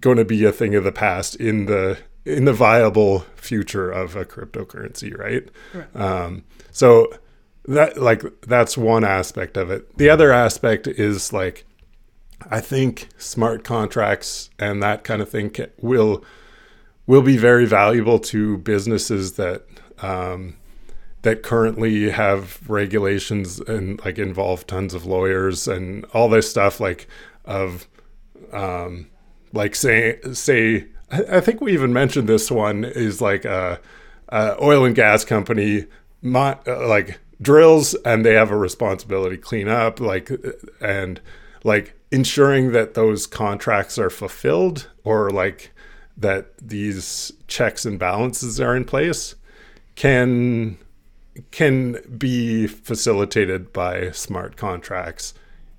[0.00, 4.14] going to be a thing of the past in the in the viable future of
[4.14, 5.48] a cryptocurrency, right?
[5.74, 5.96] right.
[5.96, 7.12] Um, so
[7.66, 9.96] that like that's one aspect of it.
[9.96, 11.64] The other aspect is like
[12.50, 16.24] I think smart contracts and that kind of thing can, will
[17.12, 19.62] will be very valuable to businesses that
[20.00, 20.56] um,
[21.20, 27.06] that currently have regulations and like involve tons of lawyers and all this stuff like
[27.44, 27.86] of
[28.50, 29.10] um,
[29.52, 33.78] like say say I, think we even mentioned this one is like a,
[34.30, 35.84] a oil and gas company
[36.22, 40.30] my, uh, like drills and they have a responsibility clean up like
[40.80, 41.20] and
[41.62, 45.72] like ensuring that those contracts are fulfilled or like
[46.16, 49.34] that these checks and balances are in place
[49.94, 50.78] can
[51.50, 55.32] can be facilitated by smart contracts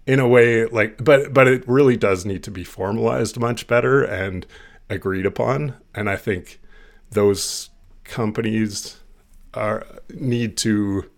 [0.05, 4.03] in a way like but but it really does need to be formalized much better
[4.03, 4.45] and
[4.89, 5.75] agreed upon.
[5.95, 6.59] And i think
[7.11, 7.69] those
[8.03, 8.97] companies
[9.53, 11.09] are need to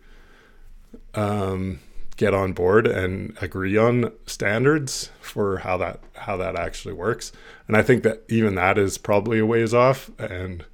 [1.13, 1.79] um,
[2.17, 7.31] get on board and agree on standards for how that how that actually works.
[7.67, 10.09] And i think that even that is probably a ways off.
[10.19, 10.65] And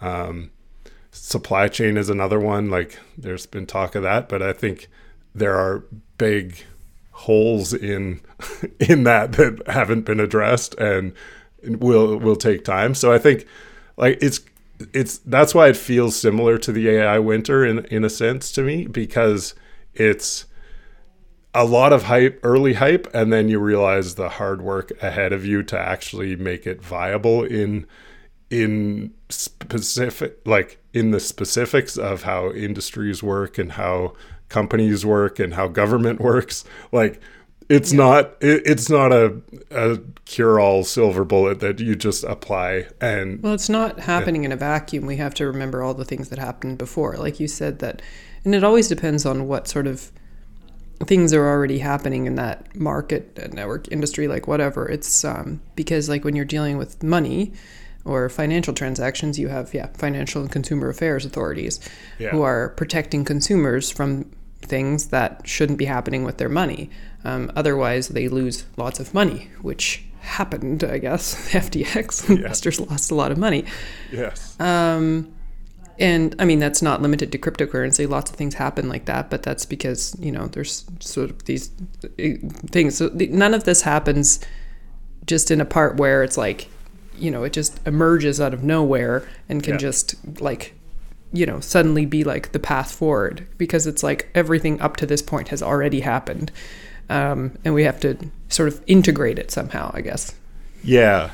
[0.00, 0.50] um,
[1.10, 2.70] supply chain is another one.
[2.70, 4.88] Like there's been talk of that but i think
[5.34, 5.84] there are
[6.16, 6.64] big
[7.12, 8.20] holes in
[8.80, 11.12] in that that haven't been addressed and
[11.62, 12.94] will will take time.
[12.94, 13.46] So i think
[13.96, 14.40] like it's
[14.92, 18.62] it's that's why it feels similar to the ai winter in in a sense to
[18.62, 19.54] me because
[19.94, 20.46] it's
[21.54, 25.44] a lot of hype, early hype, and then you realize the hard work ahead of
[25.44, 27.86] you to actually make it viable in
[28.50, 34.14] in specific like in the specifics of how industries work and how
[34.48, 37.20] companies work and how government works like
[37.68, 37.98] it's yeah.
[37.98, 39.38] not it, it's not a,
[39.70, 44.46] a cure-all silver bullet that you just apply and well it's not happening yeah.
[44.46, 47.46] in a vacuum we have to remember all the things that happened before like you
[47.46, 48.00] said that
[48.46, 50.10] and it always depends on what sort of
[51.04, 56.08] things are already happening in that market uh, network industry like whatever it's um, because
[56.08, 57.52] like when you're dealing with money
[58.04, 61.78] or financial transactions you have yeah financial and consumer affairs authorities
[62.18, 62.30] yeah.
[62.30, 64.28] who are protecting consumers from
[64.60, 66.90] things that shouldn't be happening with their money.
[67.24, 71.34] Um, otherwise they lose lots of money which happened i guess.
[71.52, 73.64] Ftx investors lost a lot of money.
[74.12, 74.58] Yes.
[74.60, 75.32] Um,
[75.98, 78.08] and I mean, that's not limited to cryptocurrency.
[78.08, 81.70] Lots of things happen like that, but that's because, you know, there's sort of these
[82.18, 82.36] eh,
[82.66, 82.96] things.
[82.96, 84.38] So none of this happens
[85.26, 86.68] just in a part where it's like,
[87.16, 89.78] you know, it just emerges out of nowhere and can yeah.
[89.78, 90.74] just like,
[91.32, 95.20] you know, suddenly be like the path forward because it's like everything up to this
[95.20, 96.52] point has already happened.
[97.10, 98.16] Um, and we have to
[98.48, 100.34] sort of integrate it somehow, I guess.
[100.84, 101.30] Yeah.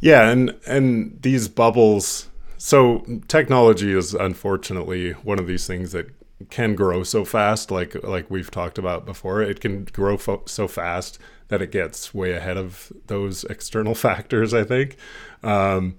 [0.00, 0.30] Yeah.
[0.30, 2.28] And, and these bubbles,
[2.58, 6.06] so technology is unfortunately one of these things that
[6.50, 9.42] can grow so fast like like we've talked about before.
[9.42, 14.52] It can grow fo- so fast that it gets way ahead of those external factors
[14.52, 14.96] i think.
[15.42, 15.96] Um,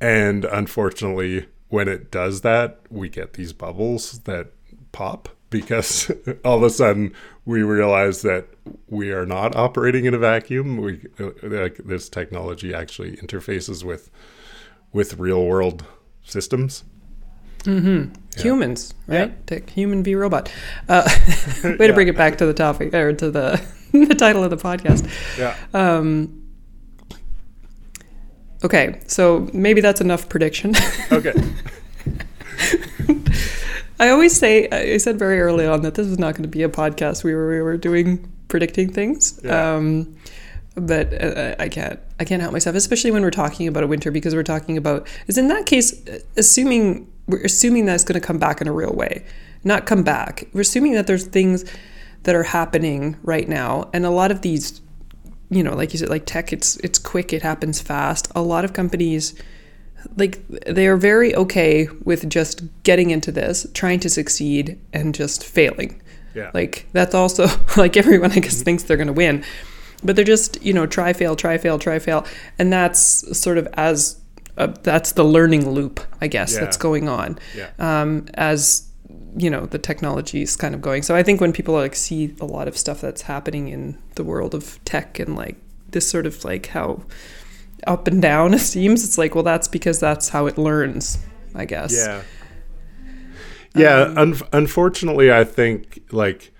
[0.00, 4.52] and unfortunately when it does that we get these bubbles that
[4.92, 6.10] pop because
[6.44, 7.12] all of a sudden
[7.44, 8.46] we realize that
[8.88, 10.76] we are not operating in a vacuum.
[10.76, 14.10] We uh, like this technology actually interfaces with
[14.92, 15.84] with real world
[16.22, 16.84] systems.
[17.64, 18.14] Mm-hmm.
[18.36, 18.42] Yeah.
[18.42, 19.30] Humans, right?
[19.30, 19.34] Yeah.
[19.46, 20.52] Take human v robot.
[20.88, 21.02] Uh,
[21.64, 21.86] way yeah.
[21.88, 23.60] to bring it back to the topic or to the
[23.92, 25.08] the title of the podcast.
[25.36, 25.56] Yeah.
[25.74, 26.48] Um,
[28.62, 30.74] okay, so maybe that's enough prediction.
[31.12, 31.32] okay.
[34.00, 36.62] I always say I said very early on that this was not going to be
[36.62, 37.24] a podcast.
[37.24, 39.40] We were we were doing predicting things.
[39.42, 39.74] Yeah.
[39.74, 40.16] Um,
[40.76, 44.10] but uh, I can't I can't help myself, especially when we're talking about a winter
[44.10, 45.94] because we're talking about is in that case
[46.36, 49.24] assuming we're assuming that it's going to come back in a real way,
[49.62, 50.48] not come back.
[50.52, 51.64] We're assuming that there's things
[52.24, 54.80] that are happening right now, and a lot of these,
[55.50, 58.28] you know, like you said, like tech, it's it's quick, it happens fast.
[58.34, 59.34] A lot of companies
[60.16, 65.44] like they are very okay with just getting into this, trying to succeed, and just
[65.44, 66.02] failing.
[66.34, 66.50] Yeah.
[66.54, 67.46] Like that's also
[67.76, 68.64] like everyone I guess mm-hmm.
[68.64, 69.44] thinks they're going to win
[70.02, 72.24] but they're just you know try fail try fail try fail
[72.58, 74.20] and that's sort of as
[74.56, 76.60] a, that's the learning loop i guess yeah.
[76.60, 77.70] that's going on yeah.
[77.78, 78.88] um, as
[79.36, 82.34] you know the technology is kind of going so i think when people like see
[82.40, 85.56] a lot of stuff that's happening in the world of tech and like
[85.90, 87.02] this sort of like how
[87.86, 91.18] up and down it seems it's like well that's because that's how it learns
[91.54, 92.22] i guess yeah
[93.74, 96.52] yeah um, un- unfortunately i think like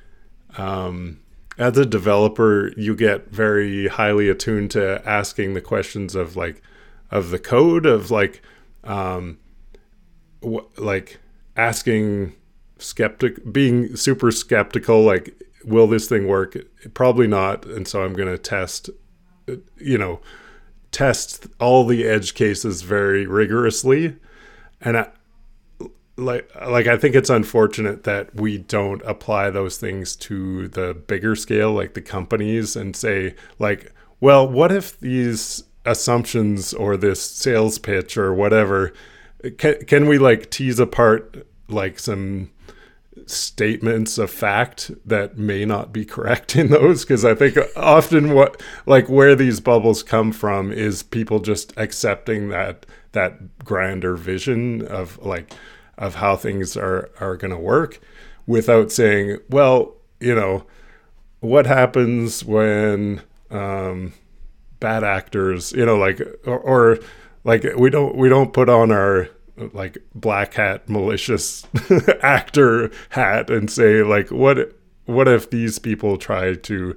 [0.57, 1.19] um
[1.59, 6.63] as a developer, you get very highly attuned to asking the questions of like
[7.11, 8.43] of the code of like
[8.85, 9.39] um
[10.43, 11.19] wh- like
[11.57, 12.35] asking
[12.79, 15.35] skeptic being super skeptical like
[15.65, 16.57] will this thing work?
[16.95, 18.91] Probably not and so i'm going to test
[19.79, 20.21] you know
[20.91, 24.17] test all the edge cases very rigorously.
[24.81, 25.11] And I,
[26.19, 31.37] like like I think it's unfortunate that we don't apply those things to the bigger
[31.37, 37.79] scale, like the companies, and say like, well, what if these assumptions or this sales
[37.79, 38.93] pitch or whatever
[39.57, 42.51] can can we like tease apart like some
[43.27, 47.05] statements of fact that may not be correct in those?
[47.05, 52.49] Because i think often what like where these bubbles come from is people just accepting
[52.49, 55.53] that that grander vision of like
[55.99, 58.01] of how things are are going to work
[58.47, 60.65] without saying well you know
[61.41, 63.21] what happens when
[63.51, 64.13] um
[64.81, 66.99] bad actors you know like or, or
[67.45, 69.29] like we don't we don't put on our
[69.73, 71.67] like black hat malicious
[72.23, 74.73] actor hat and say like what
[75.07, 76.97] what if these people try to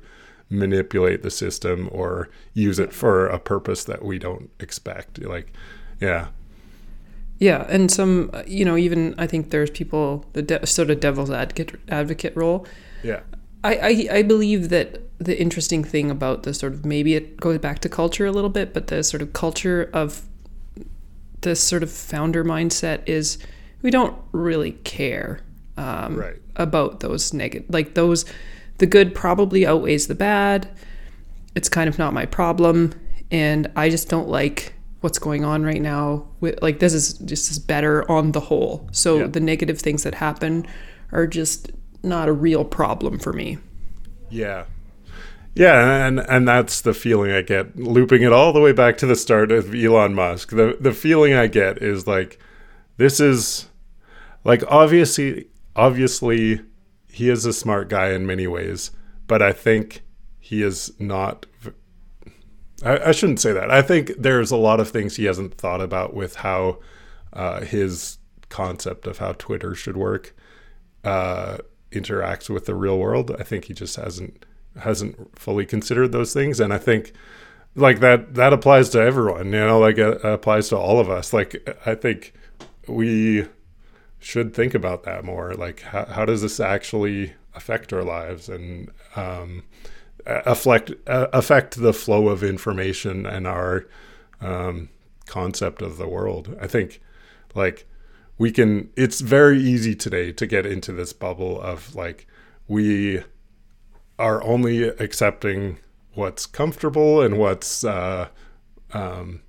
[0.50, 5.24] manipulate the system or use it for a purpose that we don't expect?
[5.24, 5.54] Like
[6.00, 6.28] yeah
[7.42, 11.32] yeah and some you know even i think there's people the de- sort of devil's
[11.32, 12.66] advocate advocate role
[13.04, 13.20] yeah
[13.64, 17.60] I, I, I believe that the interesting thing about the sort of maybe it goes
[17.60, 20.24] back to culture a little bit, but the sort of culture of
[21.42, 23.38] this sort of founder mindset is
[23.84, 25.42] we don't really care
[25.78, 26.42] um, right.
[26.56, 28.26] about those negative, like those,
[28.80, 30.68] the good probably outweighs the bad.
[31.54, 32.94] It's kind of not my problem.
[33.30, 36.28] And I just don't like what's going on right now.
[36.40, 38.88] With, like, this is just is better on the whole.
[38.92, 39.28] So Yeah.
[39.28, 40.66] the negative things that happen
[41.12, 41.72] are just
[42.04, 43.58] not a real problem for me.
[44.30, 44.66] Yeah.
[45.54, 49.06] Yeah, and and that's the feeling I get looping it all the way back to
[49.06, 50.52] the start of Elon Musk.
[50.52, 52.40] The the feeling I get is like
[52.96, 53.68] this is
[54.46, 56.62] like obviously obviously
[57.10, 58.92] he is a smart guy in many ways,
[59.28, 60.04] but I think
[60.40, 61.46] he is not
[62.84, 63.72] I, I shouldn't say that.
[63.72, 66.80] I think there's a lot of things he hasn't thought about with how
[67.34, 68.18] uh, his
[68.50, 70.36] concept of how Twitter should work
[71.04, 71.58] uh,
[71.92, 73.36] interacts with the real world.
[73.40, 74.46] I think he just hasn't
[74.80, 77.14] hasn't fully considered those things, and I think
[77.76, 79.48] like that that applies to everyone.
[79.48, 81.34] You know, like it applies to all of us.
[81.34, 82.34] Like I think
[82.88, 83.48] we
[84.20, 85.54] should think about that more.
[85.54, 89.64] Like how, how does this actually affect our lives and um,
[90.26, 93.88] affect uh, affect the flow of information and our
[94.40, 94.90] um,
[95.26, 96.58] concept of the world?
[96.60, 97.02] I think
[97.56, 97.88] like
[98.38, 102.28] we can it's very easy today to get into this bubble of like
[102.68, 103.24] we
[104.18, 105.78] are only accepting
[106.14, 108.28] what's comfortable and what's uh
[108.94, 109.42] um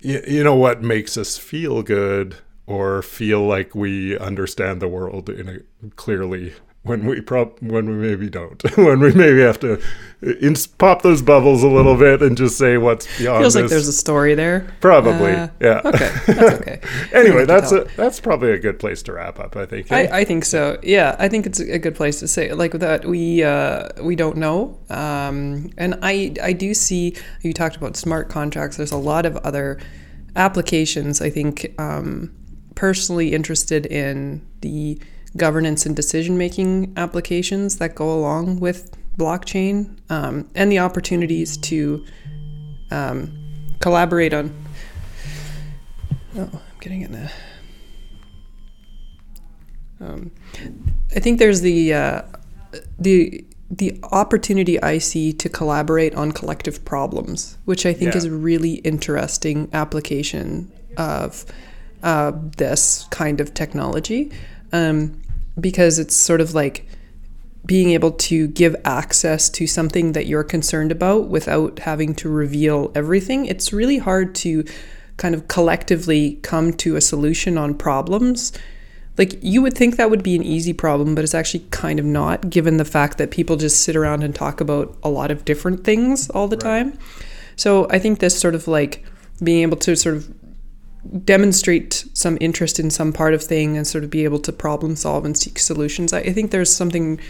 [0.00, 5.28] you, you know what makes us feel good or feel like we understand the world
[5.28, 6.52] in a clearly
[6.84, 9.80] when we prop when we maybe don't when we maybe have to
[10.40, 13.86] ins- pop those bubbles a little bit and just say what's beyond Feels like there's
[13.86, 14.66] a story there.
[14.80, 16.80] probably Uh, yeah Okay, that's okay.
[17.12, 20.24] anyway that's a that's probably a good place to wrap up i think I, I
[20.24, 20.78] think so.
[20.82, 23.04] Yeah, I think it's a good place to say like that.
[23.04, 28.28] We uh, we don't know, um, and I I do see you talked about smart
[28.28, 28.76] contracts.
[28.76, 29.78] There's a lot of other
[30.36, 31.20] applications.
[31.20, 32.32] I think um,
[32.74, 34.98] personally interested in the
[35.36, 42.04] governance and decision making applications that go along with blockchain um, and the opportunities to
[42.90, 43.32] um,
[43.80, 44.54] collaborate on.
[46.36, 47.30] Oh, I'm getting in a.
[50.00, 50.30] Um,
[51.14, 52.22] I think there's the uh,
[52.98, 58.18] the the opportunity I see to collaborate on collective problems, which I think Yeah.
[58.18, 61.46] is a really interesting application of
[62.02, 64.30] uh, this kind of technology,
[64.72, 65.21] um,
[65.60, 66.86] because it's sort of like
[67.64, 72.90] being able to give access to something that you're concerned about without having to reveal
[72.94, 73.46] everything.
[73.46, 74.64] It's really hard to
[75.16, 78.52] kind of collectively come to a solution on problems.
[79.16, 82.04] Like you would think that would be an easy problem, but it's actually kind of
[82.04, 85.44] not, given the fact that people just sit around and talk about a lot of
[85.44, 86.98] different things all the time.
[87.54, 89.04] So I think this sort of like
[89.42, 90.34] being able to sort of
[91.24, 94.96] demonstrate some interest in some part of thing and sort of be able to problem
[94.96, 96.12] solve and seek solutions.
[96.12, 97.20] I, I think there's something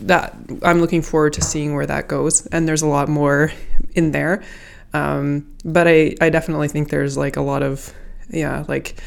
[0.00, 2.46] that I'm looking forward to seeing where that goes.
[2.46, 3.52] And there's a lot more
[3.94, 4.42] in there.
[4.92, 7.92] Um, but I, I definitely think there's like a lot of,
[8.30, 9.00] yeah, like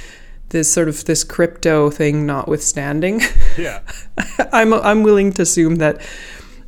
[0.49, 3.21] this sort of this crypto thing notwithstanding.
[3.57, 3.81] yeah
[4.53, 6.01] I'm, I'm willing to assume that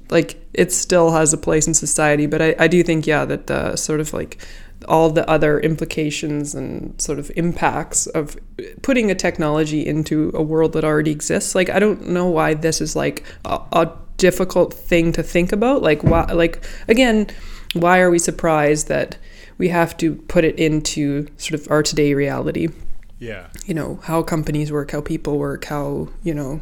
[0.09, 2.25] like it still has a place in society.
[2.25, 4.43] But I, I do think, yeah, that the sort of like
[4.87, 8.37] all the other implications and sort of impacts of
[8.81, 11.55] putting a technology into a world that already exists.
[11.55, 15.81] Like, I don't know why this is like a, a difficult thing to think about.
[15.81, 17.27] Like, why, like, again,
[17.73, 19.17] why are we surprised that
[19.57, 22.69] we have to put it into sort of our today reality?
[23.17, 23.47] Yeah.
[23.65, 26.61] you know how companies work how people work how you know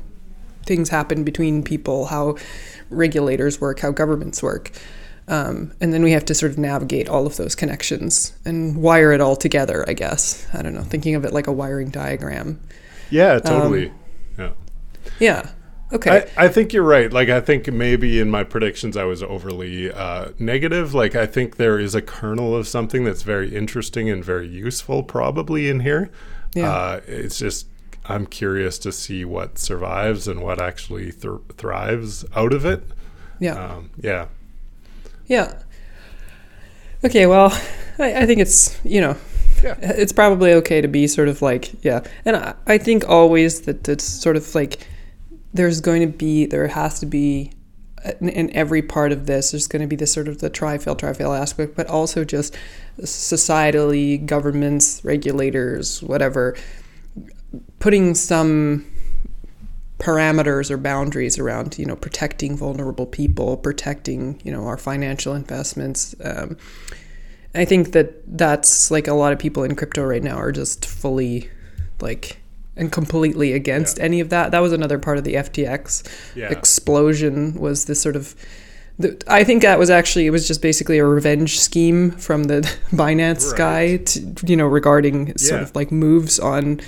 [0.66, 2.38] things happen between people how
[2.92, 4.72] regulators work how governments work
[5.28, 9.12] um, and then we have to sort of navigate all of those connections and wire
[9.12, 12.60] it all together i guess i don't know thinking of it like a wiring diagram
[13.10, 13.90] Yeah, totally.
[13.90, 13.96] Um,
[14.38, 14.52] yeah.
[15.20, 15.50] yeah
[15.92, 17.12] okay I, I think you're right.
[17.14, 20.96] Like, I think maybe in my predictions I was overly uh, negative.
[20.96, 25.04] Like, I think there is a kernel of something that's very interesting and very useful,
[25.04, 26.10] probably in here.
[26.56, 26.72] Yeah.
[26.72, 27.68] Uh, it's just
[28.06, 32.84] I'm curious to see what survives and what actually thr thrives out of it.
[33.40, 34.28] yeah Um, yeah.
[35.34, 35.52] Yeah.
[37.04, 37.50] Okay, well,
[37.98, 39.18] I, I think it's, you know,
[39.64, 39.76] Yeah.
[39.82, 42.02] it's probably okay to be sort of like, yeah.
[42.24, 44.88] And I, I think always that it's sort of like
[45.52, 47.52] there's going to be, there has to be
[48.06, 50.52] uh, in, in every part of this, there's going to be this sort of the
[50.52, 52.56] tri-fail, tri-fail aspect, but also just
[53.02, 56.56] societally, governments, regulators, whatever,
[57.80, 58.86] putting some
[60.04, 66.14] parameters or boundaries around you know protecting vulnerable people protecting you know our financial investments
[66.26, 66.58] um,
[67.56, 70.86] i think that that's like a lot of people in crypto right now are just
[70.86, 71.50] fully
[72.02, 72.38] like
[72.76, 74.04] and completely against Yeah.
[74.04, 76.04] any of that that was another part of the ftx
[76.36, 76.50] Yeah.
[76.52, 78.36] explosion was this sort of
[79.00, 82.62] the, I think that was actually it was just basically a revenge scheme from the
[82.92, 83.58] Binance Right.
[83.58, 86.80] guy, to, you know, regarding sort of like moves on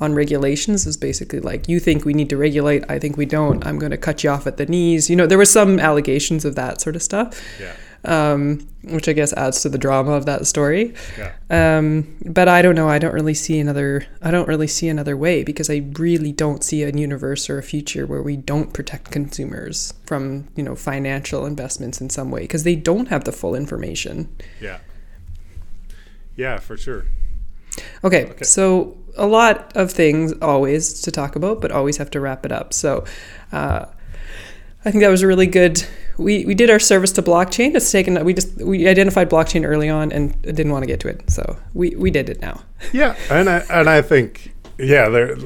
[0.00, 3.64] on regulations is basically like you think we need to regulate, I think we don't.
[3.66, 5.10] I'm going to cut you off at the knees.
[5.10, 7.74] You know, there were some allegations of that sort of stuff, Yeah.
[8.04, 10.94] um, which I guess adds to the drama of that story.
[11.18, 11.32] Yeah.
[11.50, 12.88] Um, but I don't know.
[12.88, 14.06] I don't really see another.
[14.22, 17.62] I don't really see another way because I really don't see a universe or a
[17.62, 22.64] future where we don't protect consumers from you know financial investments in some way because
[22.64, 24.34] they don't have the full information.
[24.62, 24.78] Yeah.
[26.36, 27.04] Yeah, for sure.
[28.02, 32.44] Okay, so a lot of things always to talk about, but always have to wrap
[32.46, 32.72] it up.
[32.72, 33.04] So.
[33.52, 33.86] Uh,
[34.82, 35.84] I think that was a really good.
[36.16, 37.74] We, we did our service to blockchain.
[37.74, 38.24] It's taken.
[38.24, 41.58] We just we identified blockchain early on and didn't want to get to it, so
[41.74, 42.62] we, we did it now.
[42.94, 45.36] Yeah, and I and I think yeah, there.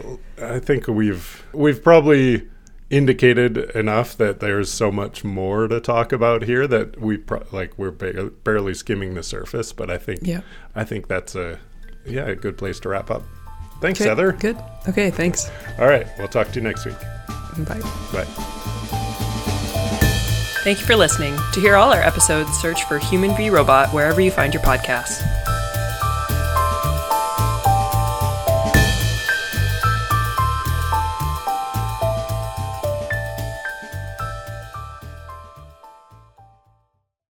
[0.41, 2.49] I think we've we've probably
[2.91, 7.77] indicated enough that there's so much more to talk about here that we pro- like
[7.77, 9.73] we're ba- barely skimming the surface.
[9.73, 10.43] But I think Yeah.
[10.77, 11.59] I think that's a
[12.07, 13.25] yeah a good place to wrap up.
[13.85, 14.33] Thanks, Okay, Heather.
[14.33, 14.57] Good.
[14.89, 15.11] Okay.
[15.11, 15.51] Thanks.
[15.79, 16.99] All right, we'll talk to you next week.
[17.69, 17.81] Bye.
[18.15, 18.25] Bye.
[20.65, 21.37] Thank you for listening.
[21.53, 25.21] To hear all our episodes, search for Human v Robot wherever you find your podcasts.